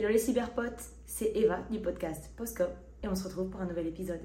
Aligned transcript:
Hello 0.00 0.08
les 0.08 0.18
cyberpotes, 0.18 0.82
c'est 1.04 1.30
Eva 1.34 1.58
du 1.70 1.78
podcast 1.78 2.30
Postcop 2.34 2.70
et 3.02 3.08
on 3.08 3.14
se 3.14 3.24
retrouve 3.24 3.50
pour 3.50 3.60
un 3.60 3.66
nouvel 3.66 3.86
épisode. 3.86 4.22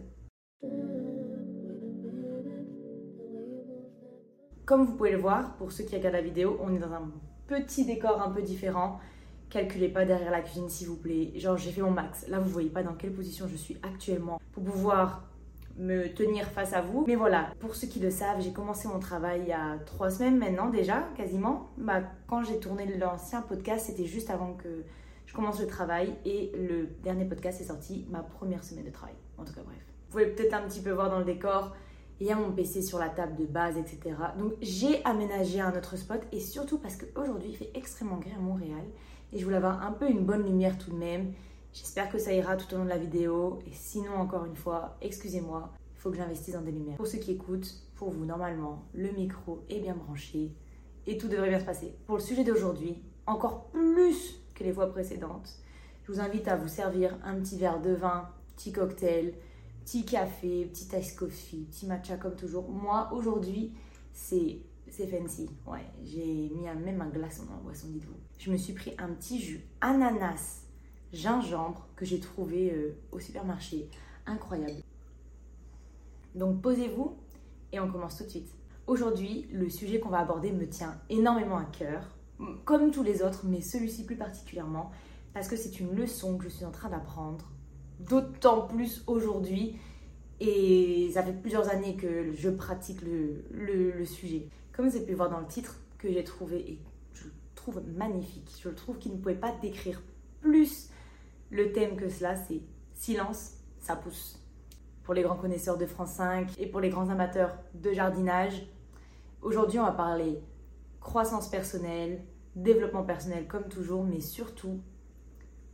Comme 4.64 4.86
vous 4.86 4.94
pouvez 4.94 5.12
le 5.12 5.18
voir, 5.18 5.58
pour 5.58 5.74
ceux 5.74 5.84
qui 5.84 5.98
regardent 5.98 6.16
la 6.16 6.22
vidéo, 6.22 6.58
on 6.62 6.74
est 6.74 6.80
dans 6.80 6.94
un 6.94 7.12
petit 7.48 7.84
décor 7.84 8.22
un 8.22 8.32
peu 8.32 8.42
différent. 8.42 9.02
Calculez 9.50 9.90
pas 9.90 10.06
derrière 10.06 10.32
la 10.32 10.40
cuisine 10.40 10.70
s'il 10.70 10.88
vous 10.88 10.96
plaît. 10.96 11.34
Genre 11.36 11.58
j'ai 11.58 11.72
fait 11.72 11.82
mon 11.82 11.92
max. 11.92 12.26
Là 12.30 12.40
vous 12.40 12.50
voyez 12.50 12.70
pas 12.70 12.82
dans 12.82 12.94
quelle 12.94 13.12
position 13.12 13.46
je 13.50 13.58
suis 13.58 13.78
actuellement 13.84 14.40
pour 14.54 14.64
pouvoir 14.64 15.28
me 15.78 16.08
tenir 16.08 16.46
face 16.46 16.72
à 16.72 16.80
vous. 16.80 17.04
Mais 17.06 17.16
voilà, 17.16 17.50
pour 17.60 17.76
ceux 17.76 17.88
qui 17.88 18.00
le 18.00 18.12
savent, 18.12 18.40
j'ai 18.40 18.54
commencé 18.54 18.88
mon 18.88 19.00
travail 19.00 19.42
il 19.42 19.50
y 19.50 19.52
a 19.52 19.78
trois 19.86 20.10
semaines 20.10 20.38
maintenant 20.38 20.70
déjà, 20.70 21.06
quasiment. 21.18 21.72
Bah, 21.78 22.02
quand 22.28 22.46
j'ai 22.46 22.62
tourné 22.62 22.86
l'ancien 22.98 23.42
podcast, 23.42 23.88
c'était 23.88 24.06
juste 24.06 24.30
avant 24.30 24.54
que 24.54 24.86
je 25.26 25.34
commence 25.34 25.60
le 25.60 25.68
travail 25.68 26.16
et 26.26 26.52
le 26.56 26.88
dernier 27.04 27.26
podcast 27.26 27.62
est 27.62 27.66
sorti 27.66 28.06
ma 28.10 28.20
première 28.20 28.64
semaine 28.64 28.86
de 28.86 28.92
travail. 28.92 29.16
En 29.38 29.46
tout 29.46 29.54
cas, 29.54 29.62
bref. 29.64 29.78
Vous 30.06 30.12
pouvez 30.12 30.28
peut-être 30.28 30.54
un 30.54 30.62
petit 30.62 30.82
peu 30.82 30.92
voir 30.92 31.10
dans 31.10 31.20
le 31.20 31.26
décor, 31.26 31.76
il 32.20 32.28
y 32.28 32.32
a 32.32 32.36
mon 32.36 32.52
PC 32.52 32.82
sur 32.82 33.00
la 33.00 33.10
table 33.10 33.36
de 33.36 33.46
base, 33.46 33.78
etc. 33.78 34.16
Donc 34.38 34.54
j'ai 34.62 35.04
aménagé 35.04 35.60
un 35.60 35.76
autre 35.78 35.98
spot 35.98 36.22
et 36.32 36.40
surtout 36.40 36.78
parce 36.78 36.96
qu'aujourd'hui 36.96 37.50
il 37.50 37.58
fait 37.58 37.72
extrêmement 37.74 38.18
gris 38.18 38.32
à 38.36 38.40
Montréal 38.40 38.84
et 39.34 39.40
je 39.40 39.44
voulais 39.44 39.58
avoir 39.58 39.86
un 39.86 39.92
peu 39.92 40.10
une 40.10 40.24
bonne 40.24 40.46
lumière 40.46 40.78
tout 40.78 40.92
de 40.92 40.96
même. 40.96 41.34
J'espère 41.74 42.10
que 42.10 42.18
ça 42.18 42.32
ira 42.32 42.56
tout 42.56 42.74
au 42.74 42.78
long 42.78 42.86
de 42.86 42.90
la 42.90 42.98
vidéo. 42.98 43.60
Et 43.68 43.74
sinon, 43.74 44.14
encore 44.14 44.46
une 44.46 44.56
fois, 44.56 44.96
excusez-moi, 45.02 45.74
il 45.94 46.00
faut 46.00 46.10
que 46.10 46.16
j'investisse 46.16 46.54
dans 46.54 46.62
des 46.62 46.72
lumières. 46.72 46.96
Pour 46.96 47.08
ceux 47.08 47.18
qui 47.18 47.32
écoutent, 47.32 47.70
pour 47.96 48.12
vous, 48.12 48.24
normalement, 48.24 48.86
le 48.94 49.12
micro 49.12 49.62
est 49.70 49.80
bien 49.80 49.94
branché 49.94 50.54
et 51.06 51.18
tout 51.18 51.28
devrait 51.28 51.50
bien 51.50 51.60
se 51.60 51.66
passer. 51.66 51.94
Pour 52.06 52.16
le 52.16 52.22
sujet 52.22 52.46
d'aujourd'hui, 52.46 53.04
encore 53.28 53.66
plus 53.72 54.40
que 54.56 54.64
les 54.64 54.74
fois 54.74 54.90
précédentes, 54.92 55.60
je 56.04 56.12
vous 56.12 56.20
invite 56.20 56.48
à 56.48 56.56
vous 56.56 56.68
servir 56.68 57.18
un 57.24 57.36
petit 57.36 57.58
verre 57.58 57.82
de 57.82 57.92
vin, 57.92 58.30
petit 58.56 58.72
cocktail, 58.72 59.34
petit 59.84 60.06
café, 60.06 60.66
petit 60.66 60.88
ice 60.98 61.14
coffee, 61.14 61.68
petit 61.70 61.86
matcha 61.86 62.18
comme 62.18 62.36
toujours. 62.36 62.70
Moi, 62.70 63.10
aujourd'hui, 63.14 63.74
c'est 64.14 64.60
c'est 64.88 65.08
fancy. 65.08 65.50
Ouais, 65.66 65.86
j'ai 66.04 66.50
mis 66.56 66.64
même 66.84 67.02
un 67.02 67.10
glaçon 67.10 67.44
la 67.50 67.58
boisson, 67.58 67.88
dites-vous. 67.90 68.16
Je 68.38 68.52
me 68.52 68.58
suis 68.58 68.74
pris 68.74 68.94
un 68.98 69.10
petit 69.10 69.42
jus 69.42 69.66
ananas 69.82 70.62
gingembre 71.12 71.88
que 71.96 72.06
j'ai 72.06 72.20
trouvé 72.20 72.72
euh, 72.72 72.98
au 73.12 73.20
supermarché. 73.20 73.90
Incroyable. 74.26 74.82
Donc 76.34 76.62
posez-vous 76.62 77.16
et 77.72 77.80
on 77.80 77.92
commence 77.92 78.18
tout 78.18 78.24
de 78.24 78.30
suite. 78.30 78.54
Aujourd'hui, 78.88 79.48
le 79.52 79.70
sujet 79.70 80.00
qu'on 80.00 80.10
va 80.10 80.20
aborder 80.20 80.52
me 80.52 80.68
tient 80.68 81.00
énormément 81.10 81.58
à 81.58 81.66
cœur, 81.66 82.15
comme 82.66 82.92
tous 82.92 83.04
les 83.04 83.22
autres, 83.22 83.46
mais 83.46 83.62
celui-ci 83.62 84.06
plus 84.06 84.16
particulièrement, 84.16 84.92
parce 85.34 85.48
que 85.48 85.56
c'est 85.56 85.80
une 85.80 85.96
leçon 85.96 86.38
que 86.38 86.44
je 86.46 86.50
suis 86.50 86.66
en 86.66 86.72
train 86.72 86.90
d'apprendre, 86.90 87.52
d'autant 88.00 88.68
plus 88.68 89.04
aujourd'hui, 89.08 89.78
et 90.40 91.10
ça 91.14 91.24
fait 91.24 91.34
plusieurs 91.34 91.70
années 91.70 91.96
que 91.96 92.32
je 92.34 92.50
pratique 92.50 93.02
le, 93.02 94.06
sujet. 94.06 94.50
Comme 94.74 94.88
vous 94.88 94.96
avez 94.96 95.06
pu 95.06 95.14
voir 95.14 95.30
dans 95.30 95.40
le 95.40 95.48
titre, 95.48 95.80
que 95.98 96.12
j'ai 96.12 96.24
trouvé, 96.24 96.58
et 96.72 96.80
je 97.14 97.26
le 97.26 97.32
trouve 97.56 97.82
magnifique, 97.96 98.52
je 98.62 98.70
le 98.70 98.76
trouve 98.76 98.98
qu'il 98.98 99.14
ne 99.14 99.18
pouvait 99.18 99.36
pas 99.36 99.54
décrire 99.62 100.02
plus 100.42 100.90
le 101.50 101.72
thème 101.72 101.96
que 101.96 102.10
cela, 102.10 102.36
c'est 102.36 102.62
silence, 102.94 103.54
ça 103.80 103.96
pousse. 103.96 104.40
Pour 105.04 105.14
les 105.14 105.22
grands 105.22 105.38
connaisseurs 105.38 105.78
de 105.78 105.86
France 105.86 106.14
5 106.14 106.60
et 106.60 106.68
pour 106.68 106.82
les 106.82 106.90
grands 106.90 107.10
amateurs 107.10 107.56
de 107.76 107.94
jardinage, 107.94 108.68
aujourd'hui 109.42 109.80
on 109.80 109.84
va 109.84 109.92
parler 109.92 110.42
croissance 111.06 111.50
personnelle, 111.50 112.20
développement 112.56 113.04
personnel 113.04 113.48
comme 113.48 113.68
toujours, 113.70 114.04
mais 114.04 114.20
surtout 114.20 114.82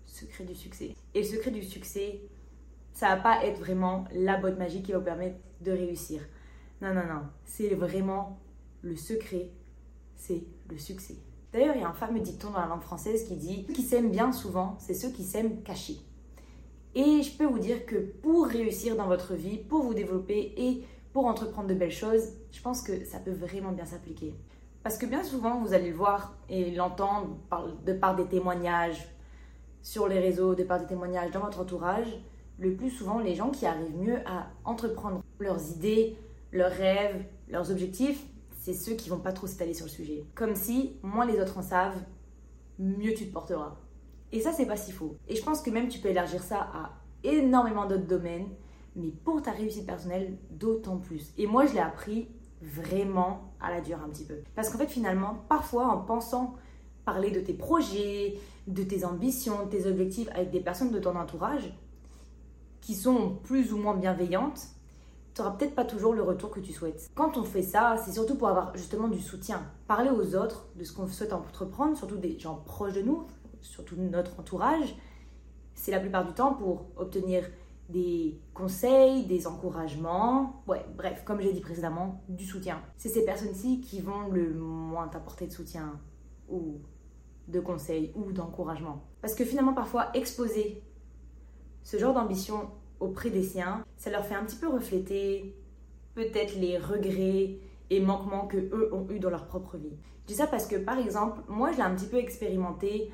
secret 0.05 0.43
du 0.43 0.53
succès. 0.53 0.93
Et 1.15 1.21
le 1.21 1.25
secret 1.25 1.51
du 1.51 1.63
succès, 1.63 2.21
ça 2.91 3.15
va 3.15 3.21
pas 3.21 3.45
être 3.45 3.57
vraiment 3.57 4.03
la 4.13 4.35
botte 4.37 4.59
magique 4.59 4.85
qui 4.85 4.91
va 4.91 4.97
vous 4.97 5.05
permettre 5.05 5.37
de 5.61 5.71
réussir. 5.71 6.21
Non, 6.81 6.93
non, 6.93 7.05
non. 7.07 7.21
C'est 7.45 7.73
vraiment 7.75 8.41
le 8.81 8.97
secret, 8.97 9.49
c'est 10.17 10.43
le 10.69 10.77
succès. 10.77 11.15
D'ailleurs, 11.53 11.75
il 11.75 11.81
y 11.81 11.85
a 11.85 11.89
un 11.89 11.93
fameux 11.93 12.19
dicton 12.19 12.51
dans 12.51 12.59
la 12.59 12.67
langue 12.67 12.81
française 12.81 13.23
qui 13.23 13.37
dit 13.37 13.63
Ceux 13.67 13.73
qui 13.73 13.83
s'aiment 13.83 14.11
bien 14.11 14.33
souvent, 14.33 14.75
c'est 14.79 14.93
ceux 14.93 15.11
qui 15.11 15.23
s'aiment 15.23 15.63
cachés. 15.63 16.01
Et 16.93 17.23
je 17.23 17.37
peux 17.37 17.45
vous 17.45 17.59
dire 17.59 17.85
que 17.85 17.95
pour 17.95 18.47
réussir 18.47 18.97
dans 18.97 19.07
votre 19.07 19.33
vie, 19.35 19.59
pour 19.59 19.81
vous 19.83 19.93
développer 19.93 20.53
et 20.57 20.83
pour 21.13 21.25
entreprendre 21.25 21.69
de 21.69 21.73
belles 21.73 21.89
choses, 21.89 22.33
je 22.51 22.61
pense 22.61 22.81
que 22.81 23.05
ça 23.05 23.19
peut 23.19 23.31
vraiment 23.31 23.71
bien 23.71 23.85
s'appliquer. 23.85 24.35
Parce 24.83 24.97
que 24.97 25.05
bien 25.05 25.23
souvent, 25.23 25.59
vous 25.59 25.73
allez 25.73 25.89
le 25.89 25.95
voir 25.95 26.35
et 26.49 26.71
l'entendre 26.71 27.37
de 27.85 27.93
par 27.93 28.15
des 28.15 28.25
témoignages 28.25 29.07
sur 29.81 30.07
les 30.07 30.19
réseaux, 30.19 30.55
de 30.55 30.63
par 30.63 30.79
des 30.79 30.87
témoignages 30.87 31.31
dans 31.31 31.41
votre 31.41 31.59
entourage, 31.59 32.07
le 32.57 32.75
plus 32.75 32.89
souvent, 32.89 33.19
les 33.19 33.35
gens 33.35 33.49
qui 33.49 33.65
arrivent 33.65 33.97
mieux 33.97 34.19
à 34.27 34.47
entreprendre 34.65 35.23
leurs 35.39 35.71
idées, 35.71 36.17
leurs 36.51 36.71
rêves, 36.71 37.25
leurs 37.47 37.71
objectifs, 37.71 38.23
c'est 38.59 38.73
ceux 38.73 38.93
qui 38.93 39.09
vont 39.09 39.19
pas 39.19 39.33
trop 39.33 39.47
s'étaler 39.47 39.73
sur 39.73 39.85
le 39.85 39.91
sujet. 39.91 40.25
Comme 40.35 40.55
si 40.55 40.97
moins 41.01 41.25
les 41.25 41.39
autres 41.39 41.57
en 41.57 41.63
savent, 41.63 42.03
mieux 42.77 43.13
tu 43.13 43.27
te 43.27 43.33
porteras. 43.33 43.77
Et 44.31 44.39
ça, 44.39 44.51
c'est 44.51 44.67
pas 44.67 44.77
si 44.77 44.91
faux. 44.91 45.15
Et 45.27 45.35
je 45.35 45.43
pense 45.43 45.61
que 45.61 45.71
même 45.71 45.87
tu 45.87 45.99
peux 45.99 46.09
élargir 46.09 46.41
ça 46.41 46.69
à 46.73 46.91
énormément 47.23 47.85
d'autres 47.85 48.07
domaines, 48.07 48.47
mais 48.95 49.09
pour 49.09 49.41
ta 49.41 49.51
réussite 49.51 49.85
personnelle, 49.85 50.37
d'autant 50.51 50.97
plus. 50.97 51.33
Et 51.37 51.47
moi, 51.47 51.65
je 51.65 51.73
l'ai 51.73 51.79
appris 51.79 52.27
vraiment 52.61 53.53
à 53.59 53.71
la 53.71 53.81
dure 53.81 53.99
un 54.03 54.09
petit 54.09 54.25
peu. 54.25 54.35
Parce 54.55 54.69
qu'en 54.69 54.77
fait, 54.77 54.87
finalement, 54.87 55.43
parfois, 55.49 55.87
en 55.87 55.97
pensant 55.99 56.55
parler 57.05 57.31
de 57.31 57.39
tes 57.39 57.53
projets, 57.53 58.37
de 58.67 58.83
tes 58.83 59.05
ambitions, 59.05 59.65
de 59.65 59.69
tes 59.69 59.87
objectifs 59.87 60.29
avec 60.33 60.51
des 60.51 60.59
personnes 60.59 60.91
de 60.91 60.99
ton 60.99 61.15
entourage 61.15 61.73
qui 62.81 62.95
sont 62.95 63.37
plus 63.43 63.73
ou 63.73 63.77
moins 63.77 63.95
bienveillantes, 63.95 64.67
tu 65.33 65.41
n'auras 65.41 65.55
peut-être 65.55 65.75
pas 65.75 65.85
toujours 65.85 66.13
le 66.13 66.21
retour 66.21 66.51
que 66.51 66.59
tu 66.59 66.73
souhaites. 66.73 67.09
Quand 67.15 67.37
on 67.37 67.43
fait 67.43 67.63
ça, 67.63 67.95
c'est 68.03 68.11
surtout 68.11 68.35
pour 68.35 68.49
avoir 68.49 68.75
justement 68.75 69.07
du 69.07 69.19
soutien. 69.19 69.63
Parler 69.87 70.09
aux 70.09 70.35
autres 70.35 70.67
de 70.75 70.83
ce 70.83 70.93
qu'on 70.93 71.07
souhaite 71.07 71.33
entreprendre, 71.33 71.95
surtout 71.97 72.17
des 72.17 72.37
gens 72.37 72.61
proches 72.65 72.93
de 72.93 73.01
nous, 73.01 73.25
surtout 73.61 73.95
notre 73.95 74.39
entourage, 74.39 74.95
c'est 75.73 75.91
la 75.91 75.99
plupart 75.99 76.25
du 76.25 76.33
temps 76.33 76.53
pour 76.53 76.85
obtenir 76.97 77.43
des 77.91 78.39
conseils, 78.53 79.25
des 79.25 79.47
encouragements, 79.47 80.63
ouais, 80.67 80.85
bref, 80.97 81.23
comme 81.25 81.41
j'ai 81.41 81.53
dit 81.53 81.61
précédemment, 81.61 82.23
du 82.29 82.45
soutien. 82.45 82.81
C'est 82.97 83.09
ces 83.09 83.25
personnes-ci 83.25 83.81
qui 83.81 84.01
vont 84.01 84.29
le 84.29 84.53
moins 84.53 85.07
t'apporter 85.07 85.47
de 85.47 85.51
soutien 85.51 85.99
ou 86.49 86.79
de 87.47 87.59
conseils 87.59 88.11
ou 88.15 88.31
d'encouragement. 88.31 89.03
Parce 89.21 89.35
que 89.35 89.45
finalement, 89.45 89.73
parfois, 89.73 90.09
exposer 90.13 90.81
ce 91.83 91.97
genre 91.97 92.13
d'ambition 92.13 92.69
auprès 92.99 93.29
des 93.29 93.43
siens, 93.43 93.83
ça 93.97 94.09
leur 94.09 94.25
fait 94.25 94.35
un 94.35 94.45
petit 94.45 94.55
peu 94.55 94.69
refléter 94.69 95.55
peut-être 96.13 96.55
les 96.55 96.77
regrets 96.77 97.57
et 97.89 97.99
manquements 97.99 98.47
que 98.47 98.57
eux 98.57 98.93
ont 98.93 99.07
eu 99.09 99.19
dans 99.19 99.29
leur 99.29 99.47
propre 99.47 99.77
vie. 99.77 99.97
Je 100.23 100.27
dis 100.27 100.35
ça 100.35 100.47
parce 100.47 100.67
que 100.67 100.75
par 100.75 100.97
exemple, 100.97 101.41
moi 101.47 101.71
je 101.71 101.77
l'ai 101.77 101.83
un 101.83 101.95
petit 101.95 102.05
peu 102.05 102.17
expérimenté 102.17 103.11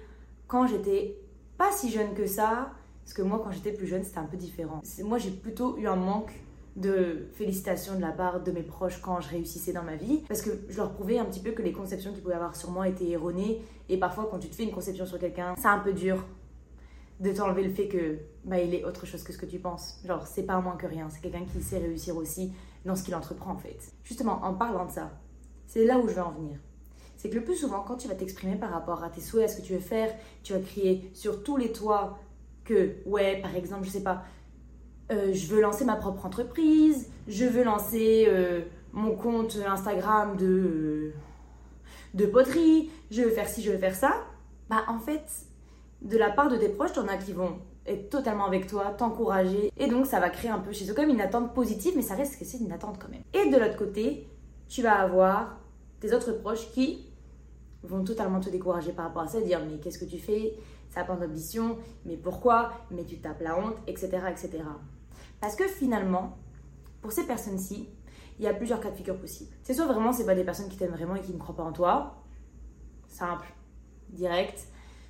quand 0.48 0.68
j'étais 0.68 1.18
pas 1.58 1.72
si 1.72 1.90
jeune 1.90 2.14
que 2.14 2.28
ça, 2.28 2.72
parce 3.08 3.14
que 3.14 3.22
moi 3.22 3.40
quand 3.42 3.52
j'étais 3.52 3.72
plus 3.72 3.88
jeune 3.88 4.04
c'était 4.04 4.18
un 4.18 4.26
peu 4.26 4.36
différent. 4.36 4.82
Moi 5.06 5.18
j'ai 5.18 5.32
plutôt 5.32 5.78
eu 5.78 5.88
un 5.88 5.96
manque 5.96 6.34
de 6.76 7.30
félicitations 7.32 7.96
de 7.96 8.02
la 8.02 8.12
part 8.12 8.44
de 8.44 8.52
mes 8.52 8.64
proches 8.64 9.00
quand 9.02 9.22
je 9.22 9.30
réussissais 9.30 9.72
dans 9.72 9.82
ma 9.82 9.96
vie, 9.96 10.24
parce 10.28 10.42
que 10.42 10.50
je 10.68 10.76
leur 10.76 10.92
prouvais 10.92 11.18
un 11.18 11.24
petit 11.24 11.40
peu 11.40 11.52
que 11.52 11.62
les 11.62 11.72
conceptions 11.72 12.12
qu'ils 12.12 12.22
pouvaient 12.22 12.36
avoir 12.36 12.58
sur 12.58 12.70
moi 12.70 12.86
étaient 12.86 13.08
erronées, 13.08 13.62
et 13.88 13.98
parfois 13.98 14.28
quand 14.30 14.40
tu 14.40 14.50
te 14.50 14.56
fais 14.56 14.64
une 14.64 14.74
conception 14.74 15.06
sur 15.06 15.20
quelqu'un, 15.20 15.56
c'est 15.58 15.70
un 15.70 15.80
peu 15.80 15.94
dur 15.94 16.22
de 17.22 17.32
t'enlever 17.32 17.64
le 17.64 17.72
fait 17.72 17.88
que 17.88 18.18
bah, 18.44 18.60
il 18.60 18.76
est 18.76 18.84
autre 18.84 19.06
chose 19.06 19.24
que 19.24 19.32
ce 19.32 19.38
que 19.38 19.46
tu 19.46 19.58
penses. 19.58 20.02
Genre, 20.06 20.28
c'est 20.28 20.44
pas 20.44 20.60
moins 20.60 20.76
que 20.76 20.86
rien, 20.86 21.08
c'est 21.10 21.22
quelqu'un 21.22 21.46
qui 21.46 21.64
sait 21.64 21.78
réussir 21.78 22.18
aussi 22.18 22.52
dans 22.84 22.98
ce 22.98 23.04
qu'il 23.04 23.16
entreprend 23.16 23.54
en 23.54 23.58
fait. 23.58 23.80
Justement, 24.04 24.42
en 24.44 24.54
parlant 24.54 24.86
de 24.86 24.92
ça, 24.92 25.12
c'est 25.66 25.86
là 25.86 25.98
où 25.98 26.10
je 26.10 26.14
veux 26.14 26.22
en 26.22 26.32
venir. 26.32 26.60
C'est 27.16 27.30
que 27.30 27.36
le 27.36 27.44
plus 27.46 27.56
souvent, 27.56 27.80
quand 27.80 27.96
tu 27.96 28.10
vas 28.10 28.16
t'exprimer 28.16 28.58
par 28.58 28.70
rapport 28.70 29.02
à 29.04 29.10
tes 29.10 29.22
souhaits, 29.22 29.46
à 29.46 29.48
ce 29.48 29.62
que 29.62 29.66
tu 29.66 29.74
veux 29.74 29.80
faire, 29.80 30.14
tu 30.44 30.52
vas 30.54 30.60
crier 30.60 31.10
sur 31.14 31.42
tous 31.42 31.56
les 31.56 31.72
toits 31.72 32.20
que, 32.68 32.98
ouais, 33.06 33.42
par 33.42 33.56
exemple, 33.56 33.86
je 33.86 33.90
sais 33.90 34.04
pas, 34.04 34.24
euh, 35.12 35.34
je 35.34 35.48
veux 35.48 35.62
lancer 35.62 35.86
ma 35.86 35.96
propre 35.96 36.26
entreprise, 36.26 37.10
je 37.28 37.46
veux 37.46 37.64
lancer 37.64 38.26
euh, 38.28 38.62
mon 38.92 39.16
compte 39.16 39.58
Instagram 39.66 40.36
de, 40.36 40.46
euh, 40.46 41.14
de 42.14 42.26
poterie, 42.26 42.90
je 43.10 43.22
veux 43.22 43.30
faire 43.30 43.48
ci, 43.48 43.62
je 43.62 43.72
veux 43.72 43.78
faire 43.78 43.96
ça. 43.96 44.14
Bah, 44.70 44.84
en 44.88 45.00
fait, 45.00 45.24
de 46.02 46.18
la 46.18 46.30
part 46.30 46.50
de 46.50 46.58
tes 46.58 46.70
proches, 46.70 46.98
en 46.98 47.08
as 47.08 47.18
qui 47.18 47.32
vont 47.32 47.60
être 47.86 48.10
totalement 48.10 48.46
avec 48.46 48.68
toi, 48.68 48.94
t'encourager. 48.98 49.72
Et 49.78 49.88
donc, 49.88 50.06
ça 50.06 50.20
va 50.20 50.30
créer 50.30 50.52
un 50.52 50.60
peu 50.60 50.74
chez 50.74 50.90
eux 50.92 50.94
comme 50.94 51.10
une 51.10 51.22
attente 51.22 51.54
positive, 51.54 51.94
mais 51.96 52.02
ça 52.02 52.16
reste 52.16 52.38
que 52.38 52.44
c'est 52.44 52.58
une 52.58 52.74
attente 52.74 53.00
quand 53.00 53.10
même. 53.10 53.24
Et 53.34 53.50
de 53.50 53.58
l'autre 53.58 53.78
côté, 53.78 54.28
tu 54.68 54.82
vas 54.82 55.00
avoir 55.00 55.58
tes 56.02 56.14
autres 56.14 56.34
proches 56.34 56.70
qui 56.72 57.06
vont 57.84 58.04
totalement 58.04 58.42
te 58.42 58.50
décourager 58.50 58.92
par 58.92 59.06
rapport 59.06 59.22
à 59.22 59.28
ça, 59.28 59.40
dire 59.40 59.62
mais 59.66 59.78
qu'est-ce 59.78 60.00
que 60.00 60.06
tu 60.06 60.18
fais? 60.18 60.56
Ça 60.90 61.02
n'a 61.02 61.06
pas 61.06 61.16
d'ambition, 61.16 61.78
mais 62.06 62.18
pourquoi? 62.18 62.72
Mais 62.92 63.06
tu 63.06 63.20
tapes 63.20 63.42
la 63.42 63.58
honte, 63.58 63.76
etc., 63.88 64.10
etc. 64.30 64.64
Parce 65.42 65.56
que 65.56 65.68
finalement, 65.68 66.38
pour 67.02 67.12
ces 67.12 67.26
personnes-ci, 67.26 67.90
il 68.40 68.46
y 68.46 68.48
a 68.48 68.54
plusieurs 68.54 68.80
cas 68.80 68.92
de 68.92 68.96
figure 68.96 69.20
possibles. 69.20 69.52
C'est 69.64 69.74
soit 69.74 69.86
vraiment 69.86 70.14
c'est 70.14 70.26
pas 70.26 70.36
des 70.36 70.44
personnes 70.44 70.70
qui 70.70 70.78
t'aiment 70.78 70.92
vraiment 70.92 71.16
et 71.16 71.22
qui 71.22 71.34
ne 71.34 71.40
croient 71.40 71.56
pas 71.56 71.64
en 71.64 71.72
toi, 71.72 72.24
simple, 73.08 73.48
direct, 74.10 74.68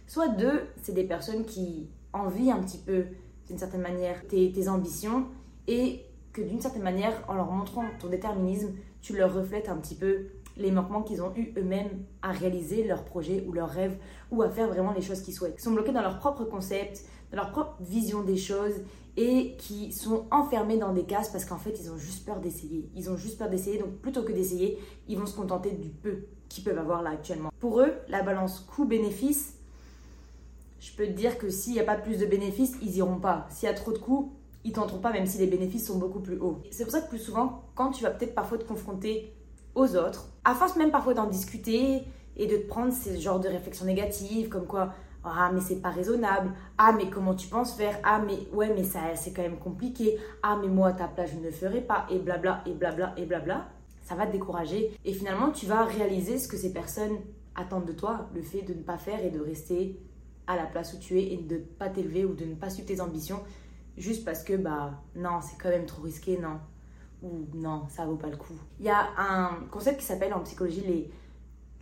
Soit 0.08 0.30
deux, 0.30 0.62
c'est 0.82 0.94
des 0.94 1.04
personnes 1.04 1.44
qui 1.44 1.90
envient 2.14 2.52
un 2.52 2.64
petit 2.64 2.78
peu, 2.78 3.08
d'une 3.48 3.58
certaine 3.58 3.82
manière, 3.82 4.26
tes, 4.28 4.52
tes 4.54 4.70
ambitions 4.70 5.28
et 5.68 6.06
que 6.32 6.42
d'une 6.42 6.62
certaine 6.62 6.84
manière, 6.84 7.26
en 7.28 7.36
leur 7.36 7.52
montrant 7.52 7.84
ton 8.00 8.08
déterminisme, 8.08 8.72
tu 9.02 9.18
leur 9.18 9.34
reflètes 9.34 9.68
un 9.68 9.76
petit 9.76 9.96
peu 9.96 10.28
les 10.58 10.72
manquements 10.72 11.04
qu'ils 11.04 11.22
ont 11.22 11.34
eu 11.36 11.54
eux-mêmes 11.58 12.04
à 12.22 12.32
réaliser 12.32 12.84
leurs 12.84 13.04
projets 13.04 13.44
ou 13.48 13.54
leurs 13.54 13.70
rêves 13.70 13.98
ou 14.32 14.42
à 14.42 14.50
faire 14.50 14.68
vraiment 14.68 14.94
les 14.94 15.02
choses 15.02 15.22
qu'ils 15.22 15.34
souhaitent. 15.34 15.56
Ils 15.58 15.62
sont 15.62 15.72
bloqués 15.72 15.92
dans 15.92 16.02
leur 16.02 16.20
propre 16.20 16.44
concept, 16.46 17.06
dans 17.32 17.38
leur 17.38 17.52
propre 17.52 17.76
vision 17.80 18.22
des 18.22 18.38
choses 18.38 18.74
et 19.16 19.56
qui 19.58 19.92
sont 19.92 20.26
enfermés 20.32 20.78
dans 20.78 20.94
des 20.94 21.04
cases 21.04 21.30
parce 21.30 21.46
qu'en 21.46 21.58
fait 21.58 21.80
ils 21.82 21.92
ont 21.92 21.98
juste 21.98 22.26
peur 22.26 22.40
d'essayer. 22.40 22.90
Ils 22.96 23.10
ont 23.10 23.18
juste 23.18 23.38
peur 23.38 23.50
d'essayer 23.50 23.78
donc 23.78 23.94
plutôt 23.96 24.24
que 24.24 24.32
d'essayer, 24.32 24.78
ils 25.08 25.18
vont 25.18 25.26
se 25.26 25.36
contenter 25.36 25.72
du 25.72 25.90
peu 25.90 26.26
qu'ils 26.50 26.64
peuvent 26.64 26.78
avoir 26.78 27.02
là 27.02 27.12
actuellement. 27.12 27.52
Pour 27.60 27.82
eux, 27.82 27.94
la 28.08 28.22
balance 28.22 28.60
coût-bénéfice, 28.60 29.56
je 30.80 30.92
peux 30.96 31.06
te 31.06 31.12
dire 31.12 31.38
que 31.38 31.50
s'il 31.50 31.74
n'y 31.74 31.80
a 31.80 31.84
pas 31.84 31.96
plus 31.96 32.20
de 32.20 32.26
bénéfices, 32.26 32.78
ils 32.82 32.98
iront 32.98 33.20
pas. 33.20 33.48
S'il 33.50 33.68
y 33.68 33.72
a 33.72 33.74
trop 33.74 33.92
de 33.92 33.98
coûts, 33.98 34.34
ils 34.64 34.72
tenteront 34.72 35.00
pas 35.00 35.12
même 35.12 35.26
si 35.26 35.38
les 35.38 35.48
bénéfices 35.48 35.88
sont 35.88 35.98
beaucoup 35.98 36.20
plus 36.20 36.38
hauts. 36.40 36.62
C'est 36.72 36.84
pour 36.84 36.92
ça 36.92 37.02
que 37.02 37.10
plus 37.10 37.20
souvent, 37.20 37.64
quand 37.74 37.92
tu 37.92 38.04
vas 38.04 38.12
peut-être 38.12 38.36
parfois 38.36 38.58
te 38.58 38.64
confronter 38.64 39.34
aux 39.78 39.96
autres, 39.96 40.28
à 40.44 40.56
force 40.56 40.76
même 40.76 40.92
parfois 40.92 41.14
d'en 41.14 41.28
discuter 41.28 42.04
et 42.36 42.48
de 42.48 42.58
te 42.58 42.68
prendre 42.68 42.92
ces 42.92 43.20
genres 43.20 43.40
de 43.40 43.48
réflexions 43.48 43.86
négatives 43.86 44.50
comme 44.50 44.66
quoi 44.66 44.94
ah 45.24 45.52
mais 45.54 45.60
c'est 45.60 45.82
pas 45.82 45.90
raisonnable, 45.90 46.52
ah 46.78 46.94
mais 46.96 47.10
comment 47.10 47.36
tu 47.36 47.48
penses 47.48 47.74
faire, 47.74 48.00
ah 48.04 48.22
mais 48.26 48.48
ouais 48.54 48.74
mais 48.74 48.84
ça 48.84 49.00
c'est 49.16 49.34
quand 49.34 49.42
même 49.42 49.60
compliqué, 49.60 50.18
ah 50.42 50.58
mais 50.62 50.70
moi 50.70 50.90
à 50.90 50.94
ta 50.94 51.08
place 51.08 51.32
je 51.32 51.38
ne 51.38 51.44
le 51.44 51.52
ferai 51.52 51.82
pas 51.82 52.06
et 52.10 52.18
blabla 52.18 52.64
et 52.66 52.72
blabla 52.72 53.14
et 53.18 53.26
blabla, 53.26 53.68
ça 54.04 54.16
va 54.16 54.26
te 54.26 54.32
décourager. 54.32 54.98
Et 55.04 55.14
finalement 55.14 55.52
tu 55.52 55.66
vas 55.66 55.84
réaliser 55.84 56.40
ce 56.40 56.48
que 56.48 56.58
ces 56.58 56.72
personnes 56.72 57.18
attendent 57.56 57.86
de 57.86 57.92
toi, 57.92 58.30
le 58.34 58.42
fait 58.42 58.62
de 58.62 58.74
ne 58.74 58.82
pas 58.82 58.98
faire 58.98 59.24
et 59.24 59.30
de 59.30 59.42
rester 59.42 60.00
à 60.48 60.56
la 60.56 60.66
place 60.66 60.94
où 60.94 60.98
tu 60.98 61.20
es 61.20 61.34
et 61.34 61.38
de 61.38 61.56
ne 61.56 61.60
pas 61.60 61.90
t'élever 61.90 62.24
ou 62.24 62.34
de 62.34 62.46
ne 62.46 62.56
pas 62.56 62.70
suivre 62.70 62.88
tes 62.88 63.02
ambitions 63.02 63.42
juste 63.98 64.24
parce 64.24 64.44
que 64.44 64.54
bah 64.54 64.92
non 65.16 65.42
c'est 65.42 65.62
quand 65.62 65.70
même 65.70 65.86
trop 65.86 66.04
risqué, 66.04 66.38
non 66.38 66.60
ou 67.22 67.48
non, 67.54 67.84
ça 67.90 68.06
vaut 68.06 68.16
pas 68.16 68.30
le 68.30 68.38
coup. 68.38 68.54
Il 68.80 68.86
y 68.86 68.90
a 68.90 69.08
un 69.18 69.66
concept 69.72 70.00
qui 70.00 70.06
s'appelle 70.06 70.34
en 70.34 70.42
psychologie 70.42 70.82
les, 70.82 71.12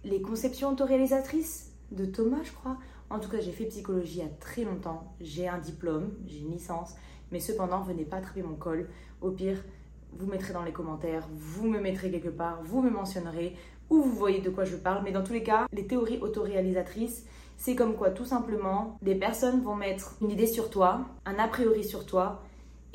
les 0.04 0.22
conceptions 0.22 0.70
autoréalisatrices 0.70 1.72
de 1.92 2.06
Thomas, 2.06 2.44
je 2.44 2.52
crois. 2.52 2.78
En 3.10 3.20
tout 3.20 3.30
cas, 3.30 3.40
j'ai 3.40 3.52
fait 3.52 3.66
psychologie 3.66 4.20
il 4.20 4.24
y 4.24 4.28
a 4.28 4.32
très 4.40 4.64
longtemps. 4.64 5.14
J'ai 5.20 5.48
un 5.48 5.60
diplôme, 5.60 6.14
j'ai 6.26 6.40
une 6.40 6.52
licence, 6.52 6.96
mais 7.32 7.40
cependant, 7.40 7.82
venez 7.82 8.06
pas 8.06 8.18
attraper 8.18 8.42
mon 8.42 8.56
col. 8.56 8.90
Au 9.22 9.32
pire, 9.32 9.64
vous 10.14 10.28
mettrez 10.28 10.54
dans 10.54 10.64
les 10.64 10.72
commentaires, 10.72 11.28
vous 11.34 11.68
me 11.68 11.80
mettrez 11.80 12.10
quelque 12.10 12.30
part, 12.30 12.62
vous 12.64 12.82
me 12.82 12.90
mentionnerez, 12.90 13.56
ou 13.90 14.02
vous 14.02 14.16
voyez 14.16 14.42
de 14.42 14.50
quoi 14.50 14.64
je 14.64 14.76
parle. 14.76 15.04
Mais 15.04 15.12
dans 15.12 15.24
tous 15.24 15.34
les 15.34 15.44
cas, 15.44 15.68
les 15.72 15.86
théories 15.86 16.20
autoréalisatrices, 16.20 17.26
c'est 17.58 17.76
comme 17.76 17.96
quoi, 17.96 18.10
tout 18.10 18.26
simplement, 18.26 18.98
des 19.02 19.16
personnes 19.16 19.62
vont 19.62 19.76
mettre 19.76 20.16
une 20.22 20.32
idée 20.32 20.48
sur 20.48 20.70
toi, 20.70 21.02
un 21.26 21.38
a 21.40 21.48
priori 21.48 21.84
sur 21.84 22.06
toi, 22.06 22.42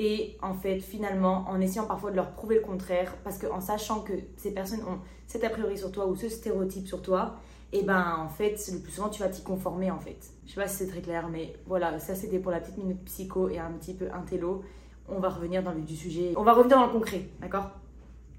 et 0.03 0.39
en 0.41 0.55
fait, 0.55 0.81
finalement, 0.81 1.45
en 1.47 1.61
essayant 1.61 1.85
parfois 1.85 2.11
de 2.11 2.17
leur 2.17 2.31
prouver 2.31 2.55
le 2.55 2.63
contraire, 2.63 3.15
parce 3.23 3.37
qu'en 3.37 3.61
sachant 3.61 4.01
que 4.01 4.15
ces 4.39 4.51
personnes 4.51 4.81
ont 4.85 4.99
cet 5.27 5.45
a 5.45 5.51
priori 5.51 5.77
sur 5.77 5.93
toi 5.93 6.07
ou 6.07 6.17
ce 6.17 6.31
stéréotype 6.31 6.87
sur 6.87 7.03
toi, 7.03 7.37
et 7.73 7.81
eh 7.83 7.85
ben 7.85 8.17
en 8.19 8.31
fait, 8.31 8.57
le 8.73 8.79
plus 8.79 8.93
souvent 8.93 9.11
tu 9.11 9.21
vas 9.21 9.29
t'y 9.29 9.43
conformer 9.43 9.91
en 9.91 10.01
fait. 10.01 10.17
Je 10.47 10.55
sais 10.55 10.61
pas 10.61 10.67
si 10.67 10.77
c'est 10.79 10.87
très 10.87 11.03
clair, 11.03 11.29
mais 11.29 11.53
voilà, 11.67 11.99
ça 11.99 12.15
c'était 12.15 12.39
pour 12.39 12.51
la 12.51 12.61
petite 12.61 12.79
minute 12.79 13.05
psycho 13.05 13.51
et 13.51 13.59
un 13.59 13.71
petit 13.73 13.93
peu 13.93 14.07
intello. 14.11 14.63
On 15.07 15.21
va 15.21 15.29
revenir 15.29 15.63
dans 15.63 15.73
le 15.73 15.83
du 15.83 15.95
sujet. 15.95 16.33
On 16.35 16.45
va 16.45 16.55
revenir 16.55 16.79
dans 16.79 16.87
le 16.87 16.93
concret, 16.93 17.29
d'accord? 17.39 17.69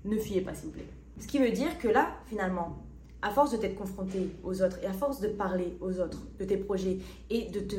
Ne 0.03 0.17
fuyez 0.17 0.41
pas 0.41 0.55
s'il 0.55 0.65
vous 0.65 0.73
plaît. 0.73 0.87
Ce 1.19 1.27
qui 1.27 1.37
veut 1.37 1.51
dire 1.51 1.77
que 1.77 1.87
là, 1.87 2.07
finalement, 2.25 2.79
à 3.21 3.29
force 3.29 3.51
de 3.51 3.57
t'être 3.57 3.75
confronté 3.75 4.31
aux 4.43 4.63
autres 4.63 4.79
et 4.81 4.87
à 4.87 4.93
force 4.93 5.21
de 5.21 5.27
parler 5.27 5.77
aux 5.79 5.99
autres 5.99 6.23
de 6.39 6.43
tes 6.43 6.57
projets 6.57 6.97
et 7.29 7.51
de 7.51 7.59
te 7.59 7.75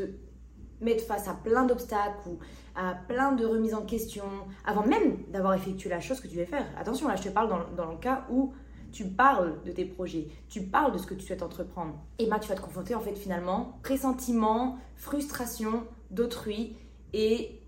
mettre 0.83 1.05
face 1.05 1.29
à 1.29 1.35
plein 1.35 1.65
d'obstacles 1.65 2.29
ou 2.29 2.39
à 2.75 2.95
plein 2.95 3.33
de 3.33 3.45
remises 3.45 3.75
en 3.75 3.83
question 3.83 4.25
avant 4.65 4.87
même 4.87 5.19
d'avoir 5.29 5.55
effectué 5.55 5.91
la 5.91 6.01
chose 6.01 6.21
que 6.21 6.29
tu 6.29 6.37
veux 6.37 6.45
faire. 6.45 6.67
Attention, 6.79 7.09
là 7.09 7.17
je 7.17 7.23
te 7.23 7.29
parle 7.29 7.49
dans, 7.77 7.91
le 7.91 7.97
cas 7.97 8.27
où 8.31 8.53
tu 8.93 9.07
parles 9.07 9.63
de 9.65 9.73
tes 9.73 9.85
projets, 9.85 10.29
tu 10.49 10.63
parles 10.63 10.93
de 10.93 10.99
ce 10.99 11.07
que 11.07 11.15
tu 11.15 11.25
souhaites 11.25 11.43
entreprendre. 11.43 11.95
Et 12.19 12.27
bah 12.27 12.39
tu 12.39 12.49
vas 12.49 12.55
te 12.55 12.61
confronter 12.61 12.95
en 12.95 13.01
fait 13.01 13.15
finalement 13.15 13.79
pressentiment, 13.83 14.79
frustration 14.97 15.85
d'autrui 16.11 16.77
et 17.13 17.61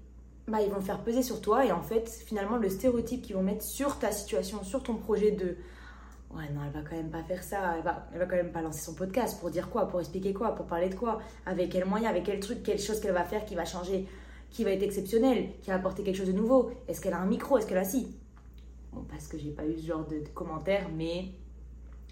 bah, 0.46 0.58
ils 0.61 0.70
vont 0.70 0.81
faire 0.81 1.02
peser 1.02 1.22
sur 1.22 1.40
toi 1.40 1.64
et 1.64 1.72
en 1.72 1.82
fait 1.82 2.08
finalement 2.08 2.56
le 2.56 2.69
stéréotype 2.69 3.22
qu'ils 3.22 3.37
vont 3.37 3.43
mettre 3.43 3.64
sur 3.64 3.99
ta 3.99 4.12
situation, 4.12 4.62
sur 4.62 4.82
ton 4.82 4.94
projet 4.94 5.31
de 5.31 5.56
ouais 6.36 6.48
non 6.52 6.60
elle 6.66 6.72
va 6.72 6.88
quand 6.88 6.96
même 6.96 7.10
pas 7.10 7.22
faire 7.22 7.42
ça, 7.42 7.76
elle 7.76 7.82
va, 7.82 8.26
quand 8.26 8.36
même 8.36 8.52
pas 8.52 8.62
lancer 8.62 8.81
son 8.81 8.94
podcast 8.94 9.38
pour 9.40 9.50
dire 9.50 9.70
quoi, 9.70 9.88
pour 9.88 10.00
expliquer 10.00 10.32
quoi, 10.32 10.54
pour 10.54 10.66
parler 10.66 10.88
de 10.88 10.94
quoi, 10.94 11.20
avec 11.46 11.70
quel 11.70 11.84
moyen, 11.84 12.10
avec 12.10 12.25
quel 12.25 12.40
truc, 12.40 12.62
quelle 12.62 12.78
chose 12.78 13.00
qu'elle 13.00 13.14
va 13.14 13.25
faire 13.25 13.44
qui 13.44 13.54
va 13.54 13.64
changer, 13.64 14.06
qui 14.50 14.64
va 14.64 14.70
être 14.70 14.82
exceptionnel, 14.82 15.50
qui 15.62 15.70
va 15.70 15.76
apporter 15.76 16.02
quelque 16.02 16.16
chose 16.16 16.28
de 16.28 16.32
nouveau. 16.32 16.70
Est-ce 16.88 17.00
qu'elle 17.00 17.12
a 17.12 17.19
un 17.19 17.26
micro, 17.26 17.58
est-ce 17.58 17.66
qu'elle 17.66 17.78
a 17.78 17.84
si? 17.84 18.14
Bon, 18.92 19.02
parce 19.10 19.26
que 19.26 19.36
j'ai 19.36 19.50
pas 19.50 19.66
eu 19.66 19.76
ce 19.76 19.86
genre 19.86 20.06
de, 20.06 20.22
commentaires, 20.32 20.88
mais 20.94 21.26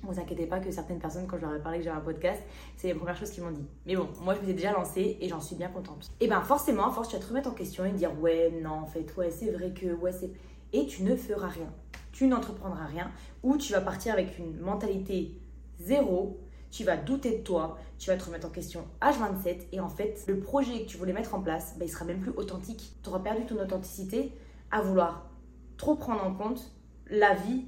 vous 0.03 0.19
inquiétez 0.19 0.47
pas 0.47 0.59
que 0.59 0.71
certaines 0.73 0.99
personnes, 0.99 1.29
quand 1.29 1.37
je 1.37 1.43
leur 1.43 1.55
ai 1.55 1.61
parlé 1.61 1.79
que 1.79 1.85
j'avais 1.85 1.97
un 1.97 2.01
podcast, 2.01 2.43
c'est 2.77 2.89
les 2.89 2.95
premières 2.95 3.17
choses 3.17 3.31
qu'ils 3.31 3.45
m'ont 3.45 3.53
dit. 3.53 3.65
Mais 3.87 3.95
bon, 3.95 4.09
moi 4.21 4.35
je 4.35 4.41
m'étais 4.41 4.55
déjà 4.55 4.73
lancée 4.73 5.17
et 5.21 5.29
j'en 5.29 5.41
suis 5.41 5.55
bien 5.55 5.69
contente. 5.69 6.11
Et 6.21 6.27
ben 6.27 6.41
forcément, 6.41 6.89
à 6.89 6.91
force, 6.91 7.09
tu 7.09 7.17
vas 7.17 7.23
te 7.23 7.29
remettre 7.29 7.49
en 7.49 7.55
question 7.55 7.85
et 7.85 7.93
dire 7.93 8.11
ouais, 8.21 8.51
non, 8.61 8.71
en 8.71 8.87
fait, 8.87 9.17
ouais, 9.17 9.31
c'est 9.31 9.51
vrai 9.53 9.71
que, 9.71 9.93
ouais, 9.95 10.11
c'est. 10.11 10.33
Et 10.73 10.87
tu 10.87 11.05
ne 11.05 11.15
feras 11.15 11.49
rien. 11.49 11.73
Tu 12.13 12.27
n'entreprendras 12.27 12.87
rien. 12.87 13.11
Ou 13.43 13.57
tu 13.57 13.73
vas 13.73 13.81
partir 13.81 14.13
avec 14.13 14.39
une 14.39 14.61
mentalité 14.61 15.41
zéro. 15.81 16.41
Tu 16.71 16.85
vas 16.85 16.97
douter 16.97 17.39
de 17.39 17.43
toi, 17.43 17.77
tu 17.99 18.09
vas 18.09 18.17
te 18.17 18.25
remettre 18.25 18.47
en 18.47 18.51
question 18.51 18.87
H27 19.03 19.67
et 19.73 19.81
en 19.81 19.91
fait, 19.91 20.25
le 20.27 20.41
projet 20.41 20.85
que 20.85 20.89
tu 20.89 20.97
voulais 20.97 21.13
mettre 21.13 21.35
en 21.35 21.41
place, 21.43 21.75
ben, 21.79 21.85
il 21.85 21.91
sera 21.91 22.07
même 22.07 22.21
plus 22.21 22.33
authentique. 22.37 22.95
Tu 23.03 23.11
auras 23.11 23.19
perdu 23.19 23.45
ton 23.45 23.61
authenticité 23.61 24.33
à 24.71 24.81
vouloir 24.81 25.29
trop 25.77 25.95
prendre 25.95 26.25
en 26.25 26.33
compte 26.33 26.73
la 27.11 27.35
vie 27.35 27.67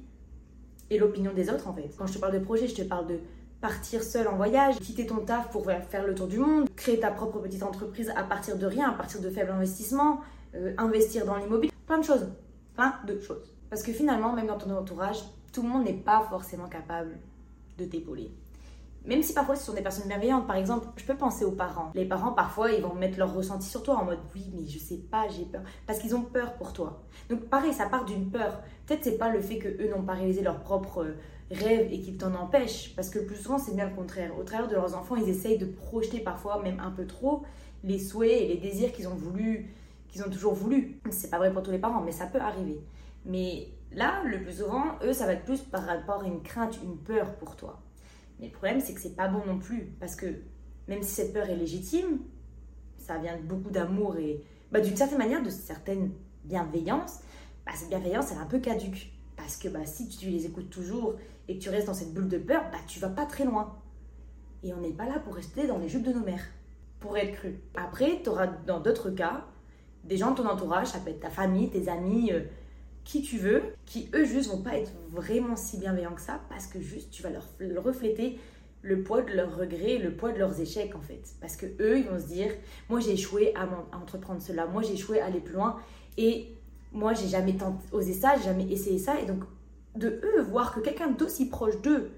et 0.89 0.97
l'opinion 0.97 1.33
des 1.33 1.49
autres 1.49 1.67
en 1.67 1.73
fait. 1.73 1.89
Quand 1.97 2.07
je 2.07 2.13
te 2.13 2.17
parle 2.17 2.33
de 2.33 2.39
projet, 2.39 2.67
je 2.67 2.75
te 2.75 2.81
parle 2.81 3.07
de 3.07 3.19
partir 3.61 4.03
seul 4.03 4.27
en 4.27 4.35
voyage, 4.35 4.75
quitter 4.79 5.05
ton 5.05 5.17
taf 5.17 5.49
pour 5.49 5.65
faire 5.65 6.05
le 6.05 6.13
tour 6.13 6.27
du 6.27 6.37
monde, 6.37 6.67
créer 6.75 6.99
ta 6.99 7.11
propre 7.11 7.39
petite 7.39 7.63
entreprise 7.63 8.11
à 8.15 8.23
partir 8.23 8.57
de 8.57 8.65
rien, 8.65 8.89
à 8.89 8.93
partir 8.93 9.21
de 9.21 9.29
faibles 9.29 9.51
investissements, 9.51 10.21
euh, 10.55 10.73
investir 10.77 11.25
dans 11.25 11.37
l'immobilier, 11.37 11.73
plein 11.87 11.97
de 11.97 12.03
choses, 12.03 12.27
plein 12.75 12.93
de 13.07 13.19
choses. 13.19 13.54
Parce 13.69 13.83
que 13.83 13.91
finalement, 13.91 14.33
même 14.33 14.47
dans 14.47 14.57
ton 14.57 14.75
entourage, 14.75 15.19
tout 15.51 15.61
le 15.61 15.69
monde 15.69 15.85
n'est 15.85 15.93
pas 15.93 16.25
forcément 16.29 16.67
capable 16.67 17.17
de 17.77 17.85
t'épauler. 17.85 18.31
Même 19.05 19.21
si 19.21 19.33
parfois 19.33 19.55
ce 19.55 19.63
sont 19.63 19.73
des 19.73 19.81
personnes 19.81 20.07
bienveillantes, 20.07 20.47
par 20.47 20.55
exemple, 20.55 20.87
je 20.95 21.05
peux 21.05 21.15
penser 21.15 21.45
aux 21.45 21.51
parents. 21.51 21.91
Les 21.93 22.05
parents, 22.05 22.31
parfois, 22.31 22.71
ils 22.71 22.81
vont 22.81 22.95
mettre 22.95 23.19
leur 23.19 23.33
ressenti 23.33 23.67
sur 23.67 23.83
toi 23.83 23.97
en 23.97 24.05
mode 24.05 24.17
oui, 24.33 24.51
mais 24.55 24.65
je 24.65 24.79
sais 24.79 24.97
pas, 24.97 25.27
j'ai 25.29 25.45
peur. 25.45 25.61
Parce 25.85 25.99
qu'ils 25.99 26.15
ont 26.15 26.23
peur 26.23 26.53
pour 26.53 26.73
toi. 26.73 27.03
Donc, 27.29 27.41
pareil, 27.41 27.71
ça 27.71 27.87
part 27.87 28.05
d'une 28.05 28.31
peur. 28.31 28.61
Peut-être 28.85 29.03
c'est 29.03 29.17
pas 29.17 29.29
le 29.29 29.41
fait 29.41 29.59
qu'eux 29.59 29.89
n'ont 29.95 30.01
pas 30.01 30.13
réalisé 30.13 30.41
leurs 30.41 30.59
propres 30.59 31.05
rêves 31.51 31.87
et 31.91 31.99
qu'ils 31.99 32.17
t'en 32.17 32.33
empêchent. 32.33 32.95
Parce 32.95 33.11
que 33.11 33.19
plus 33.19 33.35
souvent, 33.35 33.59
c'est 33.59 33.75
bien 33.75 33.87
le 33.87 33.95
contraire. 33.95 34.31
Au 34.39 34.43
travers 34.43 34.67
de 34.67 34.73
leurs 34.73 34.95
enfants, 34.95 35.15
ils 35.15 35.29
essayent 35.29 35.59
de 35.59 35.67
projeter 35.67 36.19
parfois, 36.19 36.63
même 36.63 36.79
un 36.79 36.89
peu 36.89 37.05
trop, 37.05 37.43
les 37.83 37.99
souhaits 37.99 38.41
et 38.41 38.47
les 38.47 38.57
désirs 38.57 38.91
qu'ils 38.91 39.07
ont 39.07 39.15
voulu, 39.15 39.71
qu'ils 40.09 40.23
ont 40.23 40.29
toujours 40.31 40.55
voulu. 40.55 40.99
C'est 41.11 41.29
pas 41.29 41.37
vrai 41.37 41.53
pour 41.53 41.61
tous 41.61 41.71
les 41.71 41.77
parents, 41.77 42.01
mais 42.01 42.11
ça 42.11 42.25
peut 42.25 42.41
arriver. 42.41 42.81
Mais 43.25 43.69
là, 43.91 44.23
le 44.23 44.41
plus 44.41 44.59
souvent, 44.59 44.97
eux, 45.03 45.13
ça 45.13 45.25
va 45.25 45.33
être 45.33 45.45
plus 45.45 45.61
par 45.61 45.85
rapport 45.85 46.23
à 46.23 46.27
une 46.27 46.41
crainte, 46.41 46.79
une 46.83 46.97
peur 46.97 47.35
pour 47.35 47.55
toi. 47.55 47.81
Mais 48.39 48.47
le 48.47 48.51
problème, 48.51 48.79
c'est 48.79 48.93
que 48.93 49.01
c'est 49.01 49.15
pas 49.15 49.27
bon 49.27 49.41
non 49.45 49.59
plus. 49.59 49.93
Parce 49.99 50.15
que 50.15 50.27
même 50.87 51.01
si 51.01 51.13
cette 51.13 51.33
peur 51.33 51.49
est 51.49 51.55
légitime, 51.55 52.19
ça 52.97 53.17
vient 53.17 53.37
de 53.37 53.43
beaucoup 53.43 53.71
d'amour 53.71 54.17
et 54.17 54.43
bah, 54.71 54.81
d'une 54.81 54.95
certaine 54.95 55.17
manière 55.17 55.43
de 55.43 55.49
certaine 55.49 56.11
bienveillance, 56.43 57.19
bah, 57.65 57.71
cette 57.75 57.89
bienveillance, 57.89 58.31
elle 58.31 58.37
est 58.37 58.41
un 58.41 58.45
peu 58.45 58.59
caduque. 58.59 59.11
Parce 59.35 59.57
que 59.57 59.67
bah, 59.67 59.85
si 59.85 60.07
tu 60.07 60.29
les 60.29 60.45
écoutes 60.45 60.69
toujours 60.69 61.15
et 61.47 61.57
que 61.57 61.63
tu 61.63 61.69
restes 61.69 61.87
dans 61.87 61.93
cette 61.93 62.13
bulle 62.13 62.27
de 62.27 62.37
peur, 62.37 62.63
bah, 62.71 62.79
tu 62.87 62.99
vas 62.99 63.09
pas 63.09 63.25
très 63.25 63.45
loin. 63.45 63.75
Et 64.63 64.73
on 64.73 64.81
n'est 64.81 64.93
pas 64.93 65.05
là 65.05 65.19
pour 65.19 65.35
rester 65.35 65.67
dans 65.67 65.77
les 65.77 65.87
jupes 65.87 66.03
de 66.03 66.13
nos 66.13 66.23
mères, 66.23 66.45
pour 66.99 67.17
être 67.17 67.33
cru. 67.33 67.59
Après, 67.75 68.21
tu 68.23 68.29
auras 68.29 68.47
dans 68.47 68.79
d'autres 68.79 69.11
cas 69.11 69.45
des 70.03 70.17
gens 70.17 70.31
de 70.31 70.37
ton 70.37 70.47
entourage, 70.47 70.87
ça 70.87 70.99
peut 70.99 71.09
être 71.09 71.19
ta 71.19 71.29
famille, 71.29 71.69
tes 71.69 71.89
amis, 71.89 72.31
euh, 72.31 72.41
qui 73.05 73.21
tu 73.21 73.37
veux, 73.37 73.61
qui 73.85 74.09
eux 74.13 74.25
juste 74.25 74.49
vont 74.49 74.61
pas 74.61 74.77
être 74.77 74.91
vraiment 75.09 75.55
si 75.55 75.77
bienveillants 75.77 76.15
que 76.15 76.21
ça 76.21 76.41
parce 76.49 76.67
que 76.67 76.81
juste 76.81 77.11
tu 77.11 77.21
vas 77.21 77.29
leur 77.29 77.83
refléter 77.83 78.37
le 78.85 79.01
poids 79.01 79.23
de 79.23 79.31
leurs 79.31 79.57
regrets, 79.57 79.97
le 79.97 80.11
poids 80.11 80.31
de 80.31 80.37
leurs 80.37 80.59
échecs 80.59 80.95
en 80.95 81.01
fait. 81.01 81.21
Parce 81.41 81.55
que 81.55 81.65
eux, 81.79 81.99
ils 81.99 82.05
vont 82.05 82.19
se 82.19 82.27
dire, 82.27 82.51
moi 82.87 82.99
j'ai 82.99 83.13
échoué 83.13 83.53
à, 83.55 83.67
entreprendre 83.95 84.41
cela, 84.41 84.67
moi 84.67 84.81
j'ai 84.83 84.93
échoué 84.93 85.19
à 85.19 85.25
aller 85.25 85.39
plus 85.39 85.53
loin 85.53 85.77
et 86.17 86.55
moi 86.91 87.13
j'ai 87.13 87.27
jamais 87.27 87.55
osé 87.91 88.13
ça, 88.13 88.35
j'ai 88.37 88.43
jamais 88.43 88.67
essayé 88.71 88.99
ça 88.99 89.19
et 89.19 89.25
donc 89.25 89.43
de 89.95 90.19
eux 90.23 90.41
voir 90.41 90.73
que 90.73 90.81
quelqu'un 90.81 91.11
d'aussi 91.11 91.47
proche 91.47 91.81
d'eux 91.81 92.11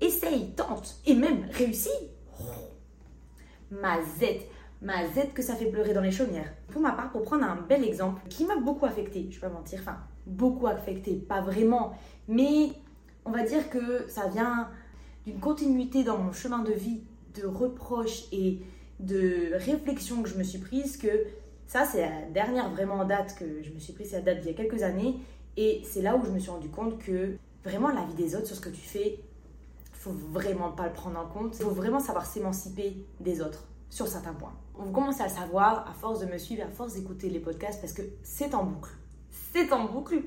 essaye, 0.00 0.50
tente 0.50 0.96
et 1.06 1.14
même 1.14 1.46
réussit, 1.52 1.90
ma 3.70 4.02
zette 4.18 4.46
ma 4.82 5.06
Z 5.06 5.32
que 5.32 5.42
ça 5.42 5.54
fait 5.54 5.66
pleurer 5.66 5.94
dans 5.94 6.00
les 6.00 6.10
chaumières. 6.10 6.52
Pour 6.68 6.82
ma 6.82 6.92
part, 6.92 7.10
pour 7.12 7.22
prendre 7.22 7.44
un 7.44 7.56
bel 7.56 7.84
exemple 7.84 8.20
qui 8.28 8.44
m'a 8.44 8.56
beaucoup 8.56 8.84
affecté, 8.84 9.28
je 9.30 9.36
vais 9.36 9.48
pas 9.48 9.52
mentir, 9.52 9.78
enfin 9.80 9.98
beaucoup 10.26 10.66
affecté, 10.66 11.14
pas 11.14 11.40
vraiment, 11.40 11.94
mais 12.28 12.72
on 13.24 13.30
va 13.30 13.44
dire 13.44 13.70
que 13.70 14.06
ça 14.08 14.28
vient 14.28 14.68
d'une 15.24 15.38
continuité 15.38 16.04
dans 16.04 16.18
mon 16.18 16.32
chemin 16.32 16.58
de 16.58 16.72
vie 16.72 17.00
de 17.34 17.46
reproches 17.46 18.24
et 18.32 18.60
de 19.00 19.54
réflexions 19.54 20.22
que 20.22 20.28
je 20.28 20.36
me 20.36 20.42
suis 20.42 20.58
prise 20.58 20.96
que 20.96 21.08
ça, 21.66 21.86
c'est 21.86 22.02
la 22.02 22.22
dernière 22.34 22.70
vraiment 22.70 23.04
date 23.04 23.34
que 23.34 23.62
je 23.62 23.70
me 23.70 23.78
suis 23.78 23.94
prise, 23.94 24.10
c'est 24.10 24.16
la 24.16 24.22
date 24.22 24.40
d'il 24.40 24.48
y 24.48 24.50
a 24.50 24.54
quelques 24.54 24.82
années. 24.82 25.16
Et 25.56 25.80
c'est 25.84 26.02
là 26.02 26.16
où 26.16 26.24
je 26.24 26.30
me 26.30 26.38
suis 26.38 26.50
rendu 26.50 26.68
compte 26.68 26.98
que 26.98 27.36
vraiment 27.64 27.88
la 27.88 28.04
vie 28.04 28.14
des 28.14 28.36
autres 28.36 28.46
sur 28.46 28.56
ce 28.56 28.60
que 28.60 28.68
tu 28.68 28.82
fais, 28.82 29.20
faut 29.92 30.12
vraiment 30.12 30.72
pas 30.72 30.88
le 30.88 30.92
prendre 30.92 31.18
en 31.18 31.26
compte. 31.26 31.56
Il 31.58 31.62
faut 31.62 31.70
vraiment 31.70 32.00
savoir 32.00 32.26
s'émanciper 32.26 32.96
des 33.20 33.40
autres 33.40 33.64
sur 33.92 34.08
certains 34.08 34.32
points. 34.32 34.54
Vous 34.74 34.90
commencez 34.90 35.22
à 35.22 35.28
savoir 35.28 35.86
à 35.86 35.92
force 35.92 36.20
de 36.20 36.24
me 36.24 36.38
suivre, 36.38 36.62
à 36.64 36.68
force 36.68 36.94
d'écouter 36.94 37.28
les 37.28 37.40
podcasts 37.40 37.78
parce 37.78 37.92
que 37.92 38.00
c'est 38.22 38.54
en 38.54 38.64
boucle. 38.64 38.90
C'est 39.52 39.70
en 39.70 39.84
boucle. 39.84 40.22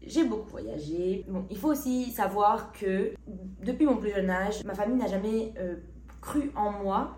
J'ai 0.00 0.24
beaucoup 0.24 0.48
voyagé. 0.48 1.26
Bon, 1.28 1.44
il 1.50 1.58
faut 1.58 1.70
aussi 1.70 2.12
savoir 2.12 2.72
que 2.72 3.14
depuis 3.64 3.84
mon 3.84 3.96
plus 3.96 4.10
jeune 4.10 4.30
âge, 4.30 4.62
ma 4.62 4.74
famille 4.74 4.96
n'a 4.96 5.08
jamais 5.08 5.52
euh, 5.58 5.74
cru 6.20 6.52
en 6.54 6.70
moi. 6.70 7.16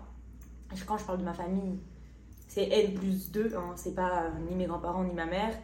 Quand 0.87 0.97
je 0.97 1.05
parle 1.05 1.19
de 1.19 1.23
ma 1.23 1.33
famille, 1.35 1.77
c'est 2.47 2.67
N 2.67 2.95
plus 2.95 3.31
2, 3.31 3.53
hein, 3.55 3.73
c'est 3.75 3.93
pas 3.93 4.31
ni 4.49 4.55
mes 4.55 4.65
grands-parents 4.65 5.03
ni 5.03 5.13
ma 5.13 5.27
mère. 5.27 5.55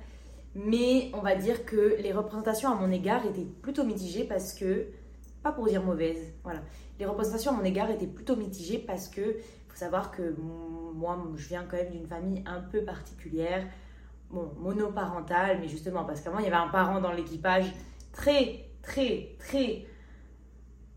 Mais 0.53 1.09
on 1.15 1.21
va 1.21 1.35
dire 1.35 1.65
que 1.65 1.97
les 2.00 2.11
représentations 2.11 2.69
à 2.69 2.75
mon 2.75 2.91
égard 2.91 3.25
étaient 3.25 3.50
plutôt 3.63 3.83
mitigées 3.83 4.25
parce 4.25 4.53
que, 4.53 4.89
pas 5.41 5.51
pour 5.51 5.65
dire 5.65 5.83
mauvaise, 5.83 6.19
voilà. 6.43 6.61
Les 7.00 7.07
représentations 7.07 7.51
à 7.51 7.55
mon 7.55 7.63
égard 7.63 7.89
étaient 7.89 8.05
plutôt 8.05 8.35
mitigées 8.35 8.77
parce 8.77 9.07
que, 9.07 9.38
faut 9.71 9.77
savoir 9.77 10.11
que 10.11 10.35
moi, 10.93 11.17
je 11.35 11.47
viens 11.47 11.63
quand 11.63 11.77
même 11.77 11.91
d'une 11.91 12.05
famille 12.05 12.43
un 12.45 12.59
peu 12.59 12.83
particulière, 12.83 13.65
bon, 14.29 14.51
monoparentale, 14.59 15.59
mais 15.61 15.67
justement 15.67 16.03
parce 16.03 16.21
qu'avant 16.21 16.39
il 16.39 16.45
y 16.45 16.47
avait 16.47 16.55
un 16.55 16.67
parent 16.67 16.99
dans 16.99 17.11
l'équipage 17.11 17.73
très, 18.11 18.65
très, 18.81 19.35
très 19.39 19.85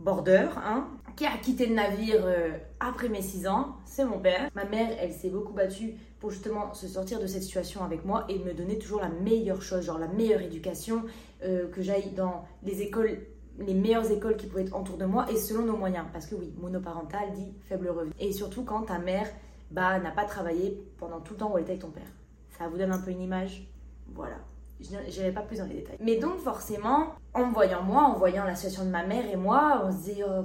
border, 0.00 0.48
hein, 0.56 0.88
qui 1.16 1.24
a 1.24 1.36
quitté 1.36 1.66
le 1.66 1.74
navire 1.74 2.22
euh, 2.24 2.50
après 2.80 3.08
mes 3.08 3.22
6 3.22 3.46
ans, 3.46 3.76
c'est 3.84 4.04
mon 4.04 4.18
père. 4.18 4.50
Ma 4.56 4.64
mère, 4.64 4.90
elle 5.00 5.12
s'est 5.12 5.30
beaucoup 5.30 5.52
battue 5.52 5.94
pour 6.18 6.30
justement 6.30 6.74
se 6.74 6.88
sortir 6.88 7.20
de 7.20 7.26
cette 7.28 7.44
situation 7.44 7.84
avec 7.84 8.04
moi 8.04 8.24
et 8.28 8.38
me 8.40 8.52
donner 8.54 8.78
toujours 8.78 9.00
la 9.00 9.08
meilleure 9.08 9.62
chose, 9.62 9.84
genre 9.84 9.98
la 9.98 10.08
meilleure 10.08 10.40
éducation, 10.40 11.04
euh, 11.44 11.68
que 11.68 11.80
j'aille 11.80 12.10
dans 12.10 12.44
les 12.64 12.82
écoles, 12.82 13.18
les 13.58 13.74
meilleures 13.74 14.10
écoles 14.10 14.36
qui 14.36 14.46
pourraient 14.46 14.62
être 14.62 14.78
autour 14.78 14.96
de 14.96 15.04
moi 15.04 15.26
et 15.30 15.36
selon 15.36 15.64
nos 15.64 15.76
moyens. 15.76 16.06
Parce 16.12 16.26
que 16.26 16.34
oui, 16.34 16.52
monoparental 16.60 17.32
dit 17.32 17.52
faible 17.62 17.88
revenu. 17.88 18.12
Et 18.18 18.32
surtout 18.32 18.64
quand 18.64 18.82
ta 18.82 18.98
mère 18.98 19.28
bah, 19.70 19.98
n'a 19.98 20.10
pas 20.10 20.24
travaillé 20.24 20.82
pendant 20.98 21.20
tout 21.20 21.34
le 21.34 21.38
temps 21.40 21.52
où 21.52 21.56
elle 21.56 21.62
était 21.62 21.72
avec 21.72 21.82
ton 21.82 21.90
père. 21.90 22.10
Ça 22.58 22.68
vous 22.68 22.76
donne 22.76 22.92
un 22.92 22.98
peu 22.98 23.10
une 23.10 23.22
image 23.22 23.66
Voilà. 24.14 24.36
Je 24.80 24.90
n'irai 24.90 25.32
pas 25.32 25.42
plus 25.42 25.58
dans 25.58 25.66
les 25.66 25.76
détails. 25.76 25.98
Mais 26.00 26.16
donc 26.16 26.38
forcément, 26.38 27.14
en 27.32 27.46
me 27.46 27.52
voyant 27.52 27.82
moi, 27.82 28.02
en 28.02 28.14
voyant 28.18 28.44
la 28.44 28.54
situation 28.54 28.84
de 28.84 28.90
ma 28.90 29.04
mère 29.04 29.24
et 29.30 29.36
moi, 29.36 29.82
on 29.84 29.92
se 29.92 30.12
dit, 30.12 30.22
oh, 30.26 30.44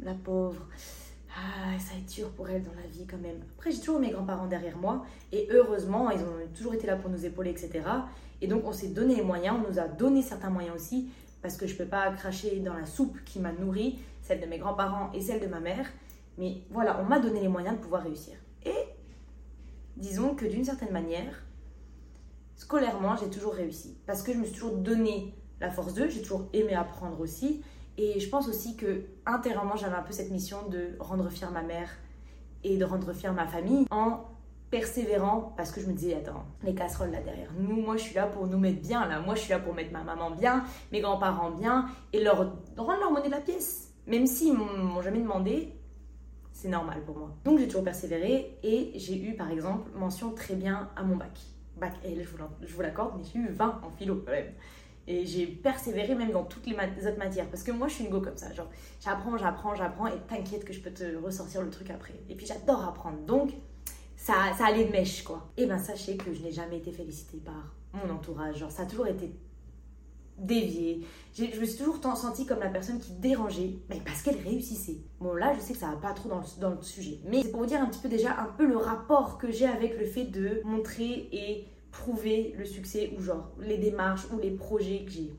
la 0.00 0.14
pauvre, 0.14 0.66
ah, 1.30 1.78
ça 1.78 1.92
va 1.92 1.98
être 1.98 2.06
dur 2.06 2.30
pour 2.30 2.48
elle 2.48 2.62
dans 2.62 2.72
la 2.72 2.86
vie 2.88 3.06
quand 3.06 3.18
même. 3.18 3.42
Après, 3.56 3.70
j'ai 3.70 3.80
toujours 3.80 4.00
mes 4.00 4.10
grands-parents 4.10 4.46
derrière 4.46 4.76
moi 4.78 5.04
et 5.32 5.48
heureusement, 5.50 6.10
ils 6.10 6.20
ont 6.20 6.48
toujours 6.54 6.74
été 6.74 6.86
là 6.86 6.96
pour 6.96 7.10
nous 7.10 7.24
épauler, 7.26 7.50
etc. 7.50 7.82
Et 8.40 8.46
donc, 8.46 8.66
on 8.66 8.72
s'est 8.72 8.88
donné 8.88 9.16
les 9.16 9.22
moyens, 9.22 9.56
on 9.62 9.70
nous 9.70 9.78
a 9.78 9.86
donné 9.86 10.22
certains 10.22 10.50
moyens 10.50 10.74
aussi 10.74 11.10
parce 11.46 11.56
que 11.56 11.68
je 11.68 11.74
ne 11.74 11.78
peux 11.78 11.86
pas 11.86 12.10
cracher 12.10 12.58
dans 12.58 12.74
la 12.74 12.86
soupe 12.86 13.22
qui 13.24 13.38
m'a 13.38 13.52
nourri, 13.52 14.00
celle 14.20 14.40
de 14.40 14.46
mes 14.46 14.58
grands-parents 14.58 15.12
et 15.14 15.20
celle 15.20 15.40
de 15.40 15.46
ma 15.46 15.60
mère. 15.60 15.86
Mais 16.38 16.62
voilà, 16.70 17.00
on 17.00 17.04
m'a 17.04 17.20
donné 17.20 17.40
les 17.40 17.46
moyens 17.46 17.76
de 17.76 17.80
pouvoir 17.80 18.02
réussir. 18.02 18.34
Et 18.64 18.74
disons 19.96 20.34
que 20.34 20.44
d'une 20.44 20.64
certaine 20.64 20.90
manière, 20.90 21.44
scolairement, 22.56 23.14
j'ai 23.16 23.30
toujours 23.30 23.54
réussi. 23.54 23.96
Parce 24.06 24.24
que 24.24 24.32
je 24.32 24.38
me 24.38 24.44
suis 24.44 24.54
toujours 24.54 24.76
donné 24.78 25.36
la 25.60 25.70
force 25.70 25.94
d'eux, 25.94 26.08
j'ai 26.08 26.20
toujours 26.20 26.48
aimé 26.52 26.74
apprendre 26.74 27.20
aussi. 27.20 27.62
Et 27.96 28.18
je 28.18 28.28
pense 28.28 28.48
aussi 28.48 28.74
que 28.74 29.04
intérieurement, 29.24 29.76
j'avais 29.76 29.94
un 29.94 30.02
peu 30.02 30.12
cette 30.12 30.32
mission 30.32 30.68
de 30.68 30.96
rendre 30.98 31.30
fière 31.30 31.52
ma 31.52 31.62
mère 31.62 31.90
et 32.64 32.76
de 32.76 32.84
rendre 32.84 33.12
fière 33.12 33.34
ma 33.34 33.46
famille 33.46 33.86
en 33.92 34.24
persévérant 34.70 35.54
parce 35.56 35.70
que 35.70 35.80
je 35.80 35.86
me 35.86 35.92
disais 35.92 36.14
attends 36.14 36.44
les 36.62 36.74
casseroles 36.74 37.12
là 37.12 37.20
derrière 37.20 37.50
nous 37.56 37.80
moi 37.80 37.96
je 37.96 38.02
suis 38.02 38.14
là 38.14 38.26
pour 38.26 38.46
nous 38.46 38.58
mettre 38.58 38.80
bien 38.80 39.06
là 39.06 39.20
moi 39.20 39.34
je 39.34 39.40
suis 39.40 39.50
là 39.50 39.58
pour 39.58 39.74
mettre 39.74 39.92
ma 39.92 40.02
maman 40.02 40.30
bien 40.30 40.64
mes 40.92 41.00
grands-parents 41.00 41.52
bien 41.52 41.86
et 42.12 42.22
leur 42.22 42.38
rendre 42.76 43.00
leur 43.00 43.12
monnaie 43.12 43.28
de 43.28 43.32
la 43.32 43.40
pièce 43.40 43.92
même 44.06 44.26
s'ils 44.26 44.54
m'ont 44.54 45.00
jamais 45.02 45.20
demandé 45.20 45.72
c'est 46.52 46.68
normal 46.68 47.02
pour 47.04 47.16
moi 47.16 47.30
donc 47.44 47.58
j'ai 47.58 47.68
toujours 47.68 47.84
persévéré 47.84 48.58
et 48.62 48.92
j'ai 48.96 49.16
eu 49.22 49.34
par 49.34 49.50
exemple 49.50 49.88
mention 49.96 50.32
très 50.32 50.54
bien 50.54 50.90
à 50.96 51.04
mon 51.04 51.16
bac 51.16 51.38
bac 51.76 51.94
L 52.04 52.26
je 52.62 52.74
vous 52.74 52.82
l'accorde 52.82 53.14
mais 53.16 53.24
j'ai 53.24 53.38
eu 53.38 53.48
20 53.48 53.80
en 53.84 53.90
philo 53.90 54.22
quand 54.26 54.32
même 54.32 54.52
et 55.08 55.24
j'ai 55.24 55.46
persévéré 55.46 56.14
même 56.14 56.32
dans 56.32 56.44
toutes 56.44 56.66
les, 56.66 56.74
autres 56.74 57.18
matières. 57.18 57.46
Parce 57.46 57.62
que 57.62 57.70
moi, 57.70 57.86
je 57.88 57.94
suis 57.94 58.04
une 58.04 58.10
go 58.10 58.20
comme 58.20 58.36
ça. 58.36 58.52
Genre, 58.52 58.68
j'apprends, 59.00 59.36
j'apprends, 59.36 59.74
j'apprends. 59.74 60.08
Et 60.08 60.18
t'inquiète 60.28 60.64
que 60.64 60.72
je 60.72 60.80
peux 60.80 60.90
te 60.90 61.16
ressortir 61.16 61.62
le 61.62 61.70
truc 61.70 61.90
après. 61.90 62.14
Et 62.28 62.34
puis, 62.34 62.46
j'adore 62.46 62.84
apprendre. 62.84 63.18
Donc, 63.18 63.52
ça, 64.26 64.52
ça 64.58 64.66
allait 64.66 64.86
de 64.86 64.90
mèche, 64.90 65.22
quoi. 65.22 65.48
Et 65.56 65.66
ben, 65.66 65.78
sachez 65.78 66.16
que 66.16 66.34
je 66.34 66.42
n'ai 66.42 66.50
jamais 66.50 66.78
été 66.78 66.90
félicitée 66.90 67.38
par 67.38 67.76
mon 67.92 68.12
entourage. 68.12 68.56
Genre, 68.56 68.72
ça 68.72 68.82
a 68.82 68.86
toujours 68.86 69.06
été 69.06 69.32
dévié. 70.36 71.06
Je 71.32 71.44
me 71.44 71.64
suis 71.64 71.78
toujours 71.78 72.00
sentie 72.16 72.44
comme 72.44 72.58
la 72.58 72.68
personne 72.68 72.98
qui 72.98 73.12
dérangeait, 73.12 73.78
mais 73.88 74.00
parce 74.04 74.22
qu'elle 74.22 74.40
réussissait. 74.40 74.98
Bon, 75.20 75.32
là, 75.32 75.54
je 75.54 75.60
sais 75.60 75.74
que 75.74 75.78
ça 75.78 75.90
va 75.90 75.96
pas 75.96 76.12
trop 76.12 76.28
dans 76.28 76.40
le, 76.40 76.60
dans 76.60 76.70
le 76.70 76.82
sujet. 76.82 77.20
Mais 77.24 77.42
c'est 77.42 77.52
pour 77.52 77.60
vous 77.60 77.66
dire 77.66 77.80
un 77.80 77.86
petit 77.86 78.00
peu 78.00 78.08
déjà 78.08 78.36
un 78.40 78.46
peu 78.46 78.66
le 78.66 78.76
rapport 78.76 79.38
que 79.38 79.52
j'ai 79.52 79.66
avec 79.66 79.96
le 79.96 80.06
fait 80.06 80.24
de 80.24 80.60
montrer 80.64 81.28
et 81.30 81.68
prouver 81.92 82.52
le 82.58 82.64
succès 82.64 83.14
ou 83.16 83.22
genre 83.22 83.52
les 83.60 83.78
démarches 83.78 84.26
ou 84.32 84.40
les 84.40 84.50
projets 84.50 85.04
que 85.04 85.12
j'ai. 85.12 85.32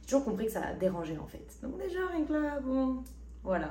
J'ai 0.00 0.06
toujours 0.06 0.24
compris 0.24 0.46
que 0.46 0.52
ça 0.52 0.64
a 0.64 0.74
dérangé 0.74 1.16
en 1.16 1.28
fait. 1.28 1.46
Donc 1.62 1.78
déjà, 1.78 2.00
rien 2.08 2.24
que 2.24 2.32
là, 2.32 2.58
bon, 2.58 3.04
voilà. 3.44 3.70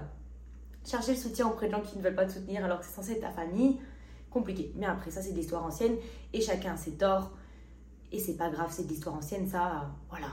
Chercher 0.86 1.12
le 1.12 1.18
soutien 1.18 1.48
auprès 1.48 1.68
de 1.68 1.74
gens 1.74 1.82
qui 1.82 1.98
ne 1.98 2.02
veulent 2.02 2.16
pas 2.16 2.26
te 2.26 2.32
soutenir 2.32 2.64
alors 2.64 2.80
que 2.80 2.86
c'est 2.86 2.94
censé 2.94 3.12
être 3.12 3.22
ta 3.22 3.32
famille, 3.32 3.78
compliqué. 4.32 4.74
Mais 4.76 4.88
après, 4.88 5.12
ça 5.12 5.22
c'est 5.22 5.32
de 5.32 5.38
l'histoire 5.38 5.64
ancienne 5.64 5.96
et 6.34 6.42
chacun 6.42 6.76
ses 6.76 6.94
torts. 6.94 7.32
Et 8.12 8.20
c'est 8.20 8.36
pas 8.36 8.50
grave, 8.50 8.70
c'est 8.72 8.84
de 8.84 8.90
l'histoire 8.90 9.16
ancienne, 9.16 9.48
ça, 9.48 9.92
voilà. 10.10 10.28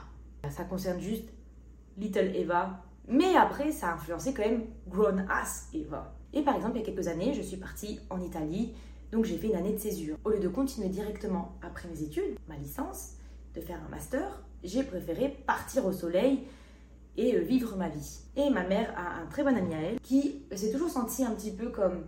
Ça 0.51 0.65
concerne 0.65 1.01
juste 1.01 1.29
Little 1.99 2.35
Eva. 2.35 2.83
Mais 3.07 3.37
après, 3.37 3.73
ça 3.73 3.91
a 3.91 3.95
influencé 3.95 4.33
quand 4.35 4.43
même 4.43 4.65
Grown 4.89 5.27
Ass 5.31 5.69
Eva. 5.75 6.15
Et 6.33 6.43
par 6.43 6.57
exemple, 6.57 6.77
il 6.77 6.81
y 6.81 6.83
a 6.83 6.87
quelques 6.87 7.09
années, 7.09 7.35
je 7.35 7.43
suis 7.43 7.57
partie 7.57 8.01
en 8.11 8.21
Italie 8.21 8.75
donc 9.13 9.25
j'ai 9.25 9.39
fait 9.39 9.49
une 9.49 9.57
année 9.57 9.73
de 9.73 9.79
césure. 9.79 10.17
Au 10.25 10.31
lieu 10.31 10.39
de 10.39 10.49
continuer 10.49 10.89
directement 10.89 11.57
après 11.63 11.89
mes 11.89 12.03
études, 12.03 12.37
ma 12.49 12.57
licence, 12.57 13.13
de 13.55 13.61
faire 13.61 13.81
un 13.85 13.89
master, 13.89 14.43
j'ai 14.63 14.83
préféré 14.83 15.29
partir 15.47 15.87
au 15.87 15.93
soleil 15.93 16.41
et 17.17 17.35
euh, 17.35 17.41
vivre 17.41 17.77
ma 17.77 17.89
vie. 17.89 18.21
Et 18.37 18.51
ma 18.51 18.65
mère 18.65 18.93
a 18.97 19.23
un 19.23 19.27
très 19.27 19.43
bon 19.43 19.57
ami 19.57 19.75
à 19.75 19.81
elle 19.81 20.01
qui 20.01 20.43
s'est 20.55 20.71
toujours 20.71 20.91
senti 20.91 21.25
un 21.25 21.31
petit 21.31 21.53
peu 21.53 21.71
comme 21.71 22.05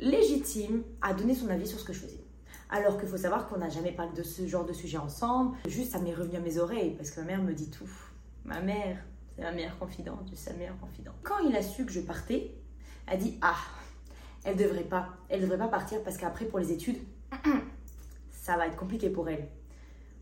légitime 0.00 0.82
à 1.00 1.14
donner 1.14 1.34
son 1.34 1.48
avis 1.48 1.66
sur 1.66 1.78
ce 1.78 1.84
que 1.84 1.92
je 1.92 2.00
faisais. 2.00 2.24
Alors 2.70 2.98
qu'il 2.98 3.08
faut 3.08 3.16
savoir 3.16 3.48
qu'on 3.48 3.58
n'a 3.58 3.68
jamais 3.68 3.92
parlé 3.92 4.12
de 4.16 4.22
ce 4.22 4.46
genre 4.46 4.64
de 4.64 4.72
sujet 4.72 4.98
ensemble. 4.98 5.56
Juste, 5.66 5.92
ça 5.92 5.98
m'est 5.98 6.14
revenu 6.14 6.36
à 6.36 6.40
mes 6.40 6.58
oreilles 6.58 6.94
parce 6.96 7.10
que 7.10 7.20
ma 7.20 7.26
mère 7.26 7.42
me 7.42 7.52
dit 7.52 7.70
tout. 7.70 7.90
Ma 8.44 8.60
mère, 8.60 8.98
c'est 9.36 9.42
ma 9.42 9.52
meilleure 9.52 9.78
confidente, 9.78 10.28
c'est 10.30 10.50
sa 10.50 10.56
meilleure 10.56 10.78
confidente. 10.78 11.14
Quand 11.22 11.38
il 11.40 11.54
a 11.56 11.62
su 11.62 11.84
que 11.84 11.92
je 11.92 12.00
partais, 12.00 12.54
elle 13.06 13.18
dit 13.18 13.38
Ah, 13.42 13.56
elle 14.44 14.56
devrait 14.56 14.84
pas. 14.84 15.08
Elle 15.28 15.42
devrait 15.42 15.58
pas 15.58 15.68
partir 15.68 16.02
parce 16.02 16.16
qu'après, 16.16 16.44
pour 16.44 16.58
les 16.58 16.72
études, 16.72 16.98
ça 18.30 18.56
va 18.56 18.66
être 18.66 18.76
compliqué 18.76 19.10
pour 19.10 19.28
elle. 19.28 19.48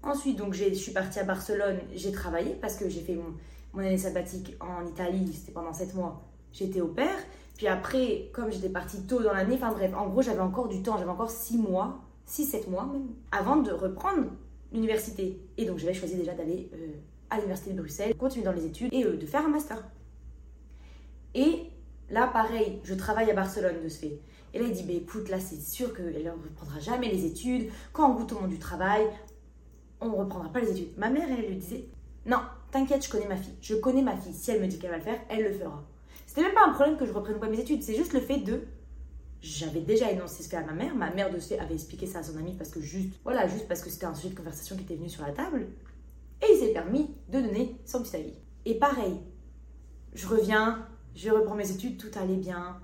Ensuite, 0.03 0.39
donc, 0.39 0.55
je 0.55 0.73
suis 0.75 0.93
partie 0.93 1.19
à 1.19 1.25
Barcelone, 1.25 1.81
j'ai 1.95 2.13
travaillé 2.13 2.55
parce 2.55 2.77
que 2.77 2.89
j'ai 2.89 3.01
fait 3.01 3.17
mon, 3.17 3.81
année 3.81 3.99
sabbatique 3.99 4.57
en 4.61 4.87
Italie, 4.87 5.33
c'était 5.33 5.53
pendant 5.53 5.73
7 5.73 5.95
mois. 5.95 6.23
J'étais 6.53 6.81
au 6.81 6.89
père. 6.89 7.19
Puis 7.59 7.67
après, 7.67 8.31
comme 8.33 8.51
j'étais 8.51 8.71
partie 8.71 9.03
tôt 9.03 9.23
dans 9.23 9.35
l'année, 9.35 9.57
enfin 9.57 9.73
bref, 9.73 9.93
en 9.95 10.09
gros, 10.09 10.23
j'avais 10.23 10.41
encore 10.41 10.69
du 10.69 10.83
temps, 10.83 10.97
j'avais 10.97 11.11
encore 11.11 11.31
6 11.31 11.59
mois, 11.59 12.01
6-7 12.27 12.71
mois 12.71 12.87
même, 12.87 13.09
avant 13.31 13.57
de 13.57 13.71
reprendre 13.71 14.29
l'université. 14.73 15.39
Et 15.59 15.67
donc, 15.67 15.79
j'avais 15.79 15.93
choisi 15.93 16.15
déjà 16.15 16.33
d'aller 16.33 16.71
euh, 16.73 16.93
à 17.29 17.37
l'université 17.37 17.73
de 17.73 17.79
Bruxelles, 17.79 18.15
continuer 18.17 18.47
dans 18.47 18.53
les 18.53 18.65
études 18.65 18.89
et 18.95 19.05
euh, 19.05 19.19
de 19.19 19.27
faire 19.27 19.45
un 19.45 19.51
master. 19.51 19.85
Et 21.35 21.71
Là, 22.11 22.27
pareil, 22.27 22.81
je 22.85 22.95
travaille 22.95 23.31
à 23.31 23.35
Barcelone 23.35 23.83
de 23.85 23.89
ce 23.89 23.99
fait. 23.99 24.21
Et 24.55 24.59
là, 24.59 24.65
il 24.67 24.73
dit, 24.73 24.83
bah, 24.83 24.95
écoute, 24.95 25.29
là, 25.29 25.39
c'est 25.39 25.61
sûr 25.61 25.95
qu'elle 25.95 26.25
ne 26.25 26.31
reprendra 26.31 26.79
jamais 26.81 27.11
les 27.11 27.27
études. 27.27 27.71
Quand 27.93 28.11
on 28.11 28.15
goûte 28.15 28.33
au 28.33 28.41
monde 28.41 28.51
du 28.51 28.59
travail, 28.59 29.03
on 30.01 30.09
ne 30.09 30.15
reprendra 30.15 30.51
pas 30.51 30.61
les 30.61 30.71
études. 30.71 30.97
Ma 30.97 31.11
mère, 31.11 31.29
elle, 31.31 31.47
lui 31.47 31.57
disait, 31.57 31.85
non, 32.25 32.39
t'inquiète, 32.71 33.05
je 33.05 33.11
connais 33.11 33.27
ma 33.27 33.37
fille. 33.37 33.55
Je 33.61 33.75
connais 33.75 34.01
ma 34.01 34.17
fille. 34.17 34.33
Si 34.33 34.51
elle 34.51 34.63
me 34.63 34.67
dit 34.67 34.79
qu'elle 34.79 34.91
va 34.91 34.97
le 34.97 35.03
faire, 35.03 35.21
elle 35.29 35.45
le 35.45 35.53
fera. 35.53 35.85
C'était 36.39 36.51
même 36.51 36.55
pas 36.55 36.69
un 36.69 36.73
problème 36.73 36.97
que 36.97 37.05
je 37.05 37.13
reprenne 37.13 37.41
pas 37.41 37.49
mes 37.49 37.59
études. 37.59 37.83
C'est 37.83 37.97
juste 37.97 38.13
le 38.13 38.21
fait 38.21 38.39
de... 38.39 38.63
J'avais 39.41 39.81
déjà 39.81 40.09
énoncé 40.13 40.45
ce 40.45 40.49
fait 40.49 40.57
à 40.57 40.65
ma 40.65 40.73
mère. 40.73 40.95
Ma 40.95 41.11
mère, 41.13 41.33
de 41.33 41.41
ce 41.41 41.49
fait, 41.49 41.59
avait 41.59 41.75
expliqué 41.75 42.07
ça 42.07 42.21
à 42.21 42.23
son 42.23 42.37
ami 42.37 42.55
parce 42.55 42.71
que 42.71 42.81
juste... 42.81 43.19
Voilà, 43.25 43.49
juste 43.49 43.67
parce 43.67 43.83
que 43.83 43.91
c'était 43.91 44.07
un 44.07 44.15
sujet 44.15 44.31
de 44.31 44.39
conversation 44.39 44.77
qui 44.77 44.83
était 44.83 44.95
venu 44.95 45.09
sur 45.09 45.27
la 45.27 45.33
table. 45.33 45.67
Et 46.41 46.47
il 46.53 46.59
s'est 46.61 46.73
permis 46.73 47.11
de 47.29 47.41
donner 47.41 47.77
son 47.85 48.05
petit 48.05 48.15
avis. 48.15 48.35
Et 48.67 48.79
pareil, 48.79 49.19
je 50.15 50.29
reviens 50.29 50.87
je 51.17 51.31
reprends 51.31 51.57
mes 51.57 51.69
études, 51.69 51.97
tout 51.97 52.17
allait 52.17 52.37
bien. 52.37 52.79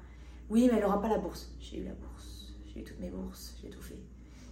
Oui, 0.51 0.69
mais 0.69 0.79
elle 0.79 0.83
n'aura 0.83 1.01
pas 1.01 1.09
la 1.09 1.19
bourse. 1.19 1.53
J'ai 1.61 1.79
eu 1.79 1.85
la 1.85 1.93
bourse, 1.93 2.53
j'ai 2.67 2.81
eu 2.81 2.83
toutes 2.83 2.99
mes 2.99 3.11
bourses, 3.11 3.55
j'ai 3.63 3.71
tout 3.71 3.81
fait. 3.81 3.99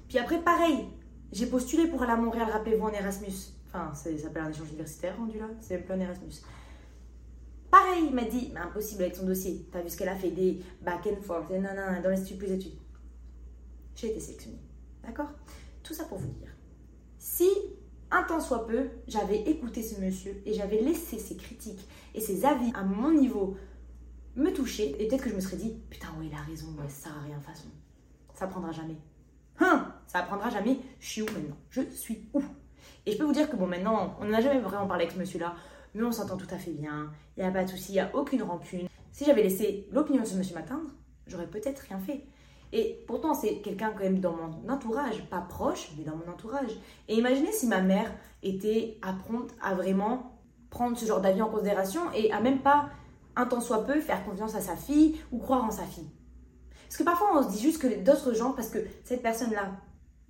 Puis 0.07 0.19
après, 0.19 0.39
pareil, 0.39 0.87
j'ai 1.33 1.47
postulé 1.47 1.89
pour 1.89 2.01
aller 2.05 2.13
à 2.13 2.17
Montréal, 2.17 2.49
rappelez-vous, 2.53 2.85
en 2.85 2.93
Erasmus. 2.93 3.33
Enfin, 3.67 3.93
ça 3.95 4.17
s'appelle 4.17 4.45
un 4.45 4.51
échange 4.51 4.69
universitaire 4.69 5.17
rendu 5.17 5.39
là, 5.39 5.47
c'est 5.61 5.75
même 5.75 5.85
plus 5.85 5.95
un 5.95 6.01
Erasmus. 6.01 6.43
Pareil, 7.73 8.05
il 8.07 8.15
m'a 8.15 8.25
dit, 8.25 8.51
mais 8.53 8.61
impossible 8.61 9.03
avec 9.03 9.17
son 9.17 9.25
dossier. 9.25 9.67
T'as 9.73 9.81
vu 9.81 9.89
ce 9.89 9.97
qu'elle 9.97 10.11
a 10.11 10.15
fait, 10.15 10.31
des 10.31 10.61
back 10.83 11.07
and 11.07 11.23
forth, 11.23 11.51
et 11.51 11.59
nanana, 11.59 12.03
dans 12.03 12.11
l'institut 12.11 12.37
plus 12.37 12.53
études. 12.53 12.77
J'ai 13.95 14.11
été 14.11 14.21
sélectionnée. 14.21 14.61
D'accord? 15.03 15.31
Tout 15.83 15.95
ça 15.95 16.05
pour 16.05 16.19
vous 16.19 16.29
dire. 16.29 16.55
Si, 17.17 17.49
un 18.11 18.25
temps 18.25 18.41
soit 18.41 18.67
peu, 18.67 18.91
j'avais 19.09 19.41
écouté 19.49 19.83
ce 19.83 19.99
monsieur 20.03 20.43
et 20.45 20.53
j'avais 20.53 20.83
laissé 20.83 21.19
ses 21.19 21.35
critiques 21.35 21.89
et 22.15 22.21
ses 22.21 22.45
avis 22.45 22.71
à 22.75 22.83
mon 22.83 23.11
niveau 23.11 23.57
me 24.37 24.53
toucher, 24.53 24.95
et 25.03 25.09
peut-être 25.09 25.25
que 25.25 25.31
je 25.31 25.35
me 25.35 25.41
serais 25.41 25.57
dit, 25.57 25.75
putain, 25.89 26.09
ouais, 26.19 26.27
il 26.27 26.35
a 26.35 26.43
raison, 26.43 26.67
ouais, 26.79 26.89
ça 26.91 27.05
sert 27.05 27.17
à 27.17 27.23
rien 27.23 27.41
façon. 27.41 27.69
Ça 28.35 28.49
prendra 28.49 28.71
jamais. 28.71 28.99
Hein? 29.61 29.95
Ça 30.07 30.21
prendra 30.23 30.51
jamais. 30.51 30.79
Je 31.01 31.09
suis 31.09 31.23
où 31.23 31.27
maintenant? 31.27 31.57
Je 31.71 31.81
suis 31.91 32.29
où? 32.35 32.43
Et 33.07 33.13
je 33.13 33.19
peux 33.19 33.25
vous 33.25 33.33
dire 33.33 33.49
que 33.49 33.57
bon, 33.57 33.67
maintenant, 33.67 34.19
on 34.21 34.27
n'a 34.27 34.43
jamais 34.43 34.61
vraiment 34.61 34.87
parlé 34.87 35.05
avec 35.05 35.15
ce 35.15 35.19
monsieur-là, 35.19 35.55
mais 35.95 36.03
on 36.03 36.13
s'entend 36.13 36.37
tout 36.37 36.53
à 36.53 36.59
fait 36.59 36.71
bien. 36.71 37.11
Il 37.37 37.43
n'y 37.43 37.49
a 37.49 37.53
pas 37.53 37.65
de 37.65 37.71
souci, 37.71 37.93
il 37.93 37.95
n'y 37.95 38.01
a 38.01 38.15
aucune 38.15 38.43
rancune. 38.43 38.89
Si 39.13 39.25
j'avais 39.25 39.43
laissé 39.43 39.89
l'opinion 39.93 40.23
de 40.23 40.27
ce 40.27 40.37
monsieur 40.37 40.55
m'atteindre, 40.55 40.89
j'aurais 41.27 41.47
peut-être 41.47 41.81
rien 41.81 41.99
fait. 41.99 42.27
Et 42.73 43.05
pourtant, 43.07 43.35
c'est 43.35 43.57
quelqu'un 43.57 43.91
quand 43.91 44.05
même 44.05 44.21
dans 44.21 44.33
mon 44.33 44.69
entourage, 44.71 45.23
pas 45.29 45.43
proche, 45.43 45.91
mais 45.97 46.05
dans 46.05 46.17
mon 46.17 46.33
entourage. 46.33 46.71
Et 47.09 47.17
imaginez 47.17 47.53
si 47.53 47.67
ma 47.67 47.83
mère 47.83 48.11
était 48.43 48.99
à 49.03 49.15
à 49.63 49.75
vraiment 49.75 50.33
prendre 50.71 50.97
ce 50.97 51.05
genre 51.05 51.21
d'avis 51.21 51.43
en 51.43 51.51
considération 51.51 52.01
et 52.15 52.33
à 52.33 52.41
même 52.41 52.61
pas, 52.61 52.89
un 53.37 53.45
temps 53.47 53.61
soit 53.61 53.85
peu, 53.85 54.01
faire 54.01 54.25
confiance 54.25 54.55
à 54.55 54.61
sa 54.61 54.75
fille 54.75 55.21
ou 55.31 55.39
croire 55.39 55.65
en 55.65 55.71
sa 55.71 55.85
fille. 55.85 56.11
Parce 56.85 56.97
que 56.97 57.05
parfois, 57.05 57.39
on 57.39 57.43
se 57.43 57.55
dit 57.55 57.61
juste 57.61 57.81
que 57.81 58.03
d'autres 58.03 58.33
gens, 58.35 58.53
parce 58.53 58.69
que 58.69 58.79
cette 59.05 59.23
personne-là, 59.23 59.73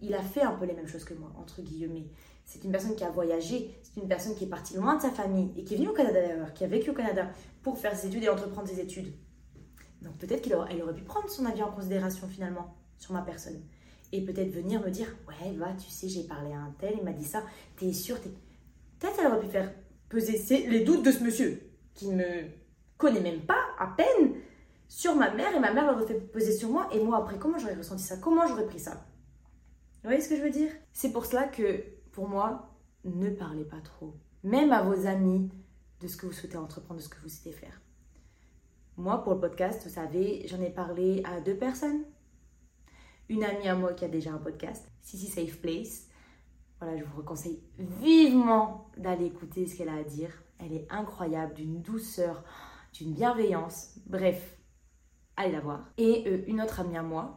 il 0.02 0.14
a 0.14 0.22
fait 0.22 0.42
un 0.42 0.52
peu 0.52 0.66
les 0.66 0.74
mêmes 0.74 0.88
choses 0.88 1.04
que 1.04 1.14
moi, 1.14 1.32
entre 1.38 1.62
guillemets. 1.62 2.06
C'est 2.44 2.64
une 2.64 2.72
personne 2.72 2.96
qui 2.96 3.04
a 3.04 3.10
voyagé, 3.10 3.78
c'est 3.82 4.00
une 4.00 4.08
personne 4.08 4.34
qui 4.34 4.44
est 4.44 4.48
partie 4.48 4.74
loin 4.74 4.96
de 4.96 5.02
sa 5.02 5.10
famille 5.10 5.52
et 5.56 5.64
qui 5.64 5.74
est 5.74 5.76
venue 5.76 5.88
au 5.88 5.94
Canada 5.94 6.20
d'ailleurs, 6.20 6.52
qui 6.52 6.64
a 6.64 6.66
vécu 6.66 6.90
au 6.90 6.92
Canada 6.92 7.30
pour 7.62 7.78
faire 7.78 7.96
ses 7.96 8.08
études 8.08 8.24
et 8.24 8.28
entreprendre 8.28 8.68
ses 8.68 8.80
études. 8.80 9.14
Donc 10.02 10.18
peut-être 10.18 10.42
qu'elle 10.42 10.56
aurait, 10.56 10.94
pu 10.94 11.02
prendre 11.04 11.30
son 11.30 11.46
avis 11.46 11.62
en 11.62 11.70
considération 11.70 12.26
finalement 12.26 12.74
sur 12.98 13.12
ma 13.12 13.22
personne. 13.22 13.62
Et 14.10 14.22
peut-être 14.22 14.50
venir 14.50 14.82
me 14.82 14.90
dire 14.90 15.06
Ouais, 15.28 15.52
va, 15.52 15.72
tu 15.74 15.88
sais, 15.88 16.08
j'ai 16.08 16.24
parlé 16.24 16.52
à 16.52 16.58
un 16.58 16.74
tel, 16.78 16.94
il 16.98 17.04
m'a 17.04 17.12
dit 17.12 17.24
ça, 17.24 17.44
t'es 17.76 17.92
sûr 17.92 18.18
Peut-être 18.20 19.16
qu'elle 19.16 19.26
aurait 19.28 19.40
pu 19.40 19.46
faire 19.46 19.72
peser 20.08 20.66
les 20.66 20.80
doutes 20.80 21.04
de 21.04 21.12
ce 21.12 21.22
monsieur 21.22 21.62
qui 21.94 22.08
ne 22.08 22.16
me 22.16 22.44
connaît 22.98 23.20
même 23.20 23.42
pas 23.42 23.60
à 23.78 23.86
peine 23.96 24.34
sur 24.88 25.14
ma 25.14 25.30
mère 25.30 25.54
et 25.54 25.60
ma 25.60 25.72
mère 25.72 25.90
l'aurait 25.90 26.06
fait 26.06 26.20
peser 26.20 26.52
sur 26.52 26.68
moi. 26.68 26.88
Et 26.92 27.00
moi, 27.00 27.18
après, 27.18 27.38
comment 27.38 27.58
j'aurais 27.58 27.74
ressenti 27.74 28.02
ça? 28.02 28.16
Comment 28.18 28.46
j'aurais 28.46 28.66
pris 28.66 28.80
ça? 28.80 29.06
Vous 30.02 30.08
voyez 30.08 30.20
ce 30.20 30.28
que 30.28 30.36
je 30.36 30.42
veux 30.42 30.50
dire? 30.50 30.72
C'est 30.92 31.12
pour 31.12 31.26
cela 31.26 31.46
que, 31.46 31.84
pour 32.10 32.28
moi, 32.28 32.74
ne 33.04 33.30
parlez 33.30 33.64
pas 33.64 33.80
trop. 33.80 34.16
Même 34.42 34.72
à 34.72 34.82
vos 34.82 35.06
amis 35.06 35.48
de 36.00 36.08
ce 36.08 36.16
que 36.16 36.26
vous 36.26 36.32
souhaitez 36.32 36.56
entreprendre, 36.56 36.98
de 36.98 37.04
ce 37.04 37.08
que 37.08 37.20
vous 37.20 37.28
souhaitez 37.28 37.52
faire. 37.56 37.80
Moi, 38.96 39.22
pour 39.22 39.34
le 39.34 39.40
podcast, 39.40 39.80
vous 39.84 39.94
savez, 39.94 40.44
j'en 40.48 40.60
ai 40.60 40.70
parlé 40.70 41.22
à 41.24 41.40
deux 41.40 41.56
personnes. 41.56 42.02
Une 43.28 43.44
amie 43.44 43.68
à 43.68 43.76
moi 43.76 43.92
qui 43.92 44.04
a 44.04 44.08
déjà 44.08 44.32
un 44.32 44.38
podcast, 44.38 44.90
Sissy 45.02 45.28
Safe 45.28 45.60
Place. 45.60 46.08
Voilà, 46.80 46.98
je 46.98 47.04
vous 47.04 47.22
conseille 47.22 47.62
vivement 47.78 48.90
d'aller 48.96 49.26
écouter 49.26 49.68
ce 49.68 49.78
qu'elle 49.78 49.88
a 49.88 49.94
à 49.94 50.02
dire. 50.02 50.42
Elle 50.58 50.72
est 50.72 50.88
incroyable, 50.90 51.54
d'une 51.54 51.80
douceur, 51.80 52.42
d'une 52.92 53.14
bienveillance. 53.14 54.00
Bref, 54.06 54.58
allez 55.36 55.52
la 55.52 55.60
voir. 55.60 55.92
Et 55.96 56.24
euh, 56.26 56.42
une 56.48 56.60
autre 56.60 56.80
amie 56.80 56.96
à 56.96 57.04
moi. 57.04 57.36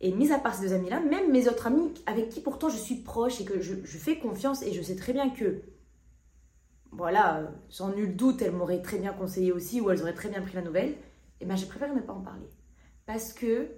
Et 0.00 0.12
mis 0.12 0.30
à 0.32 0.38
part 0.38 0.54
ces 0.54 0.68
deux 0.68 0.74
amis-là, 0.74 1.00
même 1.00 1.32
mes 1.32 1.48
autres 1.48 1.66
amis 1.66 1.94
avec 2.06 2.28
qui 2.28 2.40
pourtant 2.40 2.68
je 2.68 2.76
suis 2.76 2.96
proche 2.96 3.40
et 3.40 3.44
que 3.44 3.60
je, 3.60 3.74
je 3.82 3.98
fais 3.98 4.18
confiance 4.18 4.62
et 4.62 4.72
je 4.72 4.82
sais 4.82 4.96
très 4.96 5.12
bien 5.12 5.30
que 5.30 5.62
voilà, 6.96 7.52
sans 7.68 7.94
nul 7.94 8.16
doute, 8.16 8.42
elles 8.42 8.52
m'auraient 8.52 8.82
très 8.82 8.98
bien 8.98 9.12
conseillé 9.12 9.52
aussi 9.52 9.80
ou 9.80 9.90
elles 9.90 10.00
auraient 10.00 10.14
très 10.14 10.28
bien 10.28 10.40
pris 10.40 10.54
la 10.54 10.62
nouvelle, 10.62 10.90
et 10.90 10.96
eh 11.42 11.44
ben 11.44 11.56
j'ai 11.56 11.66
préféré 11.66 11.92
ne 11.94 12.00
pas 12.00 12.14
en 12.14 12.22
parler. 12.22 12.48
Parce 13.04 13.32
que 13.32 13.68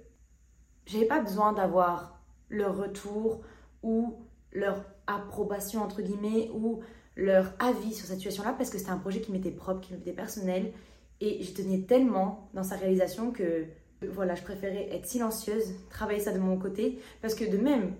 j'avais 0.85 1.05
pas 1.05 1.21
besoin 1.21 1.53
d'avoir 1.53 2.21
leur 2.49 2.77
retour 2.77 3.41
ou 3.83 4.15
leur 4.51 4.85
approbation, 5.07 5.81
entre 5.83 6.01
guillemets, 6.01 6.49
ou 6.53 6.79
leur 7.15 7.53
avis 7.59 7.93
sur 7.93 8.07
cette 8.07 8.17
situation-là, 8.17 8.53
parce 8.53 8.69
que 8.69 8.77
c'était 8.77 8.91
un 8.91 8.97
projet 8.97 9.19
qui 9.19 9.31
m'était 9.31 9.51
propre, 9.51 9.81
qui 9.81 9.93
m'était 9.93 10.13
personnel, 10.13 10.71
et 11.19 11.43
j'y 11.43 11.53
tenais 11.53 11.81
tellement 11.81 12.49
dans 12.53 12.63
sa 12.63 12.77
réalisation 12.77 13.31
que 13.31 13.65
voilà, 14.07 14.35
je 14.35 14.43
préférais 14.43 14.89
être 14.91 15.05
silencieuse, 15.05 15.73
travailler 15.89 16.19
ça 16.19 16.31
de 16.31 16.39
mon 16.39 16.57
côté, 16.57 16.99
parce 17.21 17.35
que 17.35 17.45
de 17.45 17.57
même, 17.57 17.95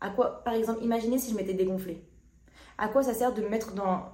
à 0.00 0.10
quoi, 0.10 0.42
par 0.44 0.54
exemple, 0.54 0.82
imaginez 0.82 1.18
si 1.18 1.32
je 1.32 1.36
m'étais 1.36 1.54
dégonflée. 1.54 2.02
À 2.78 2.88
quoi 2.88 3.02
ça 3.02 3.14
sert 3.14 3.32
de 3.34 3.42
me 3.42 3.48
mettre 3.48 3.74
dans 3.74 4.10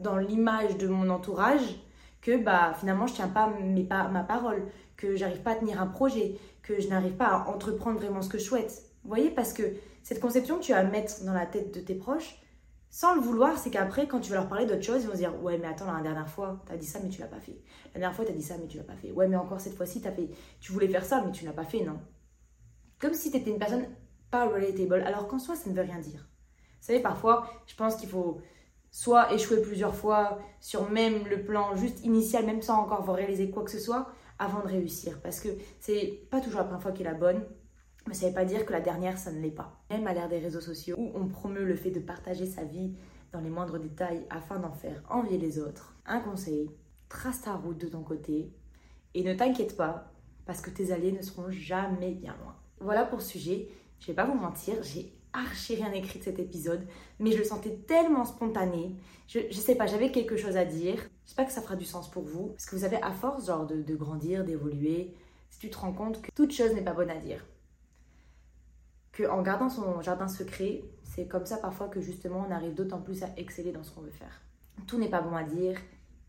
dans 0.00 0.16
l'image 0.16 0.78
de 0.78 0.88
mon 0.88 1.10
entourage 1.10 1.78
que 2.22 2.36
bah 2.42 2.74
finalement 2.78 3.06
je 3.06 3.14
tiens 3.14 3.28
pas, 3.28 3.48
mes, 3.48 3.84
pas 3.84 4.08
ma 4.08 4.22
parole, 4.22 4.66
que 4.96 5.16
j'arrive 5.16 5.40
pas 5.40 5.52
à 5.52 5.56
tenir 5.56 5.80
un 5.80 5.86
projet, 5.86 6.36
que 6.62 6.80
je 6.80 6.88
n'arrive 6.88 7.14
pas 7.14 7.26
à 7.26 7.48
entreprendre 7.48 7.98
vraiment 7.98 8.22
ce 8.22 8.28
que 8.28 8.38
je 8.38 8.44
souhaite. 8.44 8.82
Vous 9.02 9.08
voyez 9.08 9.30
parce 9.30 9.52
que 9.52 9.62
cette 10.02 10.20
conception 10.20 10.58
que 10.58 10.64
tu 10.64 10.72
vas 10.72 10.82
mettre 10.84 11.24
dans 11.24 11.32
la 11.32 11.46
tête 11.46 11.72
de 11.74 11.80
tes 11.80 11.94
proches 11.94 12.39
sans 12.90 13.14
le 13.14 13.20
vouloir, 13.20 13.56
c'est 13.56 13.70
qu'après 13.70 14.08
quand 14.08 14.20
tu 14.20 14.30
vas 14.30 14.36
leur 14.36 14.48
parler 14.48 14.66
d'autre 14.66 14.82
chose, 14.82 15.02
ils 15.02 15.06
vont 15.06 15.12
se 15.12 15.18
dire 15.18 15.42
"Ouais, 15.42 15.58
mais 15.58 15.68
attends, 15.68 15.92
la 15.92 16.02
dernière 16.02 16.28
fois, 16.28 16.60
tu 16.66 16.72
as 16.72 16.76
dit 16.76 16.86
ça 16.86 16.98
mais 17.02 17.08
tu 17.08 17.20
l'as 17.20 17.28
pas 17.28 17.40
fait. 17.40 17.56
La 17.94 18.00
dernière 18.00 18.16
fois, 18.16 18.24
tu 18.24 18.32
as 18.32 18.34
dit 18.34 18.42
ça 18.42 18.56
mais 18.58 18.66
tu 18.66 18.76
l'as 18.78 18.84
pas 18.84 18.96
fait. 18.96 19.12
Ouais, 19.12 19.28
mais 19.28 19.36
encore 19.36 19.60
cette 19.60 19.74
fois-ci, 19.76 20.00
fait 20.00 20.30
tu 20.60 20.72
voulais 20.72 20.88
faire 20.88 21.04
ça 21.04 21.22
mais 21.24 21.30
tu 21.32 21.44
l'as 21.44 21.52
pas 21.52 21.64
fait, 21.64 21.84
non." 21.84 22.00
Comme 22.98 23.14
si 23.14 23.30
tu 23.30 23.36
étais 23.38 23.50
une 23.50 23.58
personne 23.58 23.86
pas 24.30 24.46
relatable 24.46 25.02
alors 25.02 25.26
qu'en 25.28 25.38
soi, 25.38 25.54
ça 25.56 25.70
ne 25.70 25.74
veut 25.74 25.82
rien 25.82 25.98
dire. 25.98 26.28
Vous 26.80 26.86
savez, 26.86 27.00
parfois, 27.00 27.48
je 27.66 27.74
pense 27.74 27.96
qu'il 27.96 28.08
faut 28.08 28.40
soit 28.90 29.32
échouer 29.32 29.62
plusieurs 29.62 29.94
fois 29.94 30.38
sur 30.60 30.90
même 30.90 31.26
le 31.28 31.44
plan 31.44 31.74
juste 31.76 32.04
initial, 32.04 32.44
même 32.46 32.62
sans 32.62 32.80
encore 32.82 33.06
réalisé 33.14 33.50
quoi 33.50 33.64
que 33.64 33.70
ce 33.70 33.78
soit, 33.78 34.08
avant 34.38 34.60
de 34.62 34.68
réussir. 34.68 35.20
Parce 35.22 35.40
que 35.40 35.48
c'est 35.78 36.26
pas 36.30 36.40
toujours 36.40 36.58
la 36.60 36.64
première 36.64 36.82
fois 36.82 36.92
qui 36.92 37.02
est 37.02 37.04
la 37.04 37.14
bonne, 37.14 37.44
mais 38.10 38.16
ça 38.16 38.26
veut 38.26 38.34
pas 38.34 38.44
dire 38.44 38.66
que 38.66 38.72
la 38.72 38.80
dernière, 38.80 39.18
ça 39.18 39.30
ne 39.30 39.40
l'est 39.40 39.52
pas. 39.52 39.80
Même 39.88 40.04
à 40.08 40.12
l'ère 40.12 40.28
des 40.28 40.40
réseaux 40.40 40.60
sociaux, 40.60 40.96
où 40.98 41.12
on 41.14 41.28
promeut 41.28 41.64
le 41.64 41.76
fait 41.76 41.92
de 41.92 42.00
partager 42.00 42.44
sa 42.44 42.64
vie 42.64 42.92
dans 43.32 43.40
les 43.40 43.50
moindres 43.50 43.78
détails 43.78 44.26
afin 44.30 44.58
d'en 44.58 44.72
faire 44.72 45.00
envier 45.08 45.38
les 45.38 45.60
autres, 45.60 45.94
un 46.06 46.18
conseil, 46.18 46.68
trace 47.08 47.42
ta 47.42 47.54
route 47.54 47.78
de 47.78 47.86
ton 47.86 48.02
côté 48.02 48.52
et 49.14 49.22
ne 49.22 49.32
t'inquiète 49.32 49.76
pas, 49.76 50.12
parce 50.44 50.60
que 50.60 50.70
tes 50.70 50.90
alliés 50.90 51.12
ne 51.12 51.22
seront 51.22 51.52
jamais 51.52 52.10
bien 52.10 52.34
loin. 52.42 52.56
Voilà 52.80 53.04
pour 53.04 53.20
ce 53.20 53.28
sujet. 53.28 53.68
Je 54.00 54.08
vais 54.08 54.14
pas 54.14 54.24
vous 54.24 54.34
mentir, 54.34 54.82
j'ai 54.82 55.12
archi 55.32 55.76
rien 55.76 55.92
écrit 55.92 56.18
de 56.18 56.24
cet 56.24 56.40
épisode, 56.40 56.84
mais 57.20 57.30
je 57.30 57.38
le 57.38 57.44
sentais 57.44 57.76
tellement 57.86 58.24
spontané. 58.24 58.96
Je, 59.28 59.38
je 59.48 59.56
sais 59.56 59.76
pas, 59.76 59.86
j'avais 59.86 60.10
quelque 60.10 60.36
chose 60.36 60.56
à 60.56 60.64
dire. 60.64 60.98
J'espère 61.26 61.46
que 61.46 61.52
ça 61.52 61.62
fera 61.62 61.76
du 61.76 61.84
sens 61.84 62.10
pour 62.10 62.24
vous, 62.24 62.48
parce 62.48 62.66
que 62.66 62.74
vous 62.74 62.82
avez 62.82 63.00
à 63.02 63.12
force 63.12 63.46
genre 63.46 63.66
de 63.66 63.94
grandir, 63.94 64.44
d'évoluer, 64.44 65.14
si 65.50 65.60
tu 65.60 65.70
te 65.70 65.78
rends 65.78 65.92
compte 65.92 66.20
que 66.20 66.30
toute 66.34 66.50
chose 66.50 66.74
n'est 66.74 66.82
pas 66.82 66.92
bonne 66.92 67.10
à 67.10 67.16
dire. 67.16 67.44
Que 69.20 69.28
en 69.28 69.42
gardant 69.42 69.68
son 69.68 70.00
jardin 70.00 70.28
secret, 70.28 70.82
c'est 71.04 71.26
comme 71.26 71.44
ça 71.44 71.58
parfois 71.58 71.88
que 71.88 72.00
justement 72.00 72.46
on 72.48 72.50
arrive 72.50 72.74
d'autant 72.74 73.02
plus 73.02 73.22
à 73.22 73.28
exceller 73.36 73.70
dans 73.70 73.82
ce 73.82 73.90
qu'on 73.90 74.00
veut 74.00 74.10
faire. 74.10 74.40
Tout 74.86 74.98
n'est 74.98 75.10
pas 75.10 75.20
bon 75.20 75.36
à 75.36 75.44
dire, 75.44 75.78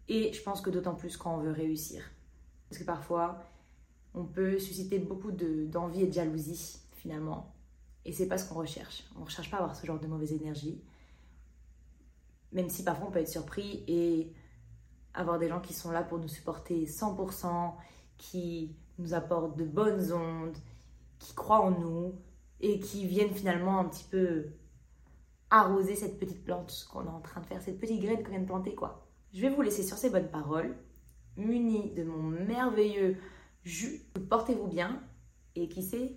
et 0.09 0.33
je 0.33 0.43
pense 0.43 0.59
que 0.59 0.69
d'autant 0.69 0.95
plus 0.95 1.15
quand 1.15 1.35
on 1.35 1.39
veut 1.39 1.51
réussir. 1.51 2.03
Parce 2.69 2.79
que 2.79 2.85
parfois, 2.85 3.43
on 4.13 4.25
peut 4.25 4.59
susciter 4.59 4.99
beaucoup 4.99 5.31
d'envie 5.31 6.01
et 6.01 6.07
de 6.07 6.11
jalousie 6.11 6.81
finalement 6.91 7.53
et 8.03 8.11
c'est 8.11 8.27
pas 8.27 8.37
ce 8.37 8.49
qu'on 8.49 8.55
recherche. 8.55 9.05
On 9.17 9.23
recherche 9.23 9.49
pas 9.49 9.57
avoir 9.57 9.73
ce 9.75 9.85
genre 9.85 9.99
de 9.99 10.07
mauvaise 10.07 10.33
énergie. 10.33 10.81
Même 12.51 12.69
si 12.69 12.83
parfois 12.83 13.07
on 13.07 13.11
peut 13.11 13.19
être 13.19 13.29
surpris 13.29 13.85
et 13.87 14.33
avoir 15.13 15.39
des 15.39 15.47
gens 15.47 15.61
qui 15.61 15.73
sont 15.73 15.91
là 15.91 16.03
pour 16.03 16.17
nous 16.17 16.27
supporter 16.27 16.85
100%, 16.85 17.73
qui 18.17 18.75
nous 18.97 19.13
apportent 19.13 19.55
de 19.55 19.63
bonnes 19.63 20.11
ondes, 20.11 20.57
qui 21.19 21.33
croient 21.33 21.61
en 21.61 21.71
nous 21.71 22.15
et 22.61 22.79
qui 22.79 23.05
viennent 23.05 23.33
finalement 23.33 23.79
un 23.79 23.85
petit 23.85 24.05
peu 24.09 24.45
arroser 25.49 25.95
cette 25.95 26.19
petite 26.19 26.43
plante 26.43 26.87
qu'on 26.91 27.05
est 27.05 27.09
en 27.09 27.19
train 27.19 27.41
de 27.41 27.45
faire, 27.45 27.61
cette 27.61 27.79
petite 27.79 28.01
graine 28.01 28.23
qu'on 28.23 28.31
vient 28.31 28.39
de 28.39 28.45
planter 28.45 28.75
quoi. 28.75 29.07
Je 29.33 29.41
vais 29.41 29.49
vous 29.49 29.61
laisser 29.61 29.83
sur 29.83 29.97
ces 29.97 30.09
bonnes 30.09 30.29
paroles, 30.29 30.75
munis 31.37 31.91
de 31.91 32.03
mon 32.03 32.21
merveilleux 32.21 33.17
jus. 33.63 34.01
Portez-vous 34.29 34.67
bien 34.67 35.01
et 35.55 35.67
qui 35.67 35.83
sait, 35.83 36.15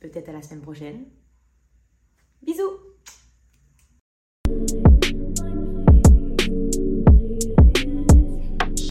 peut-être 0.00 0.28
à 0.28 0.32
la 0.32 0.42
semaine 0.42 0.62
prochaine 0.62 1.04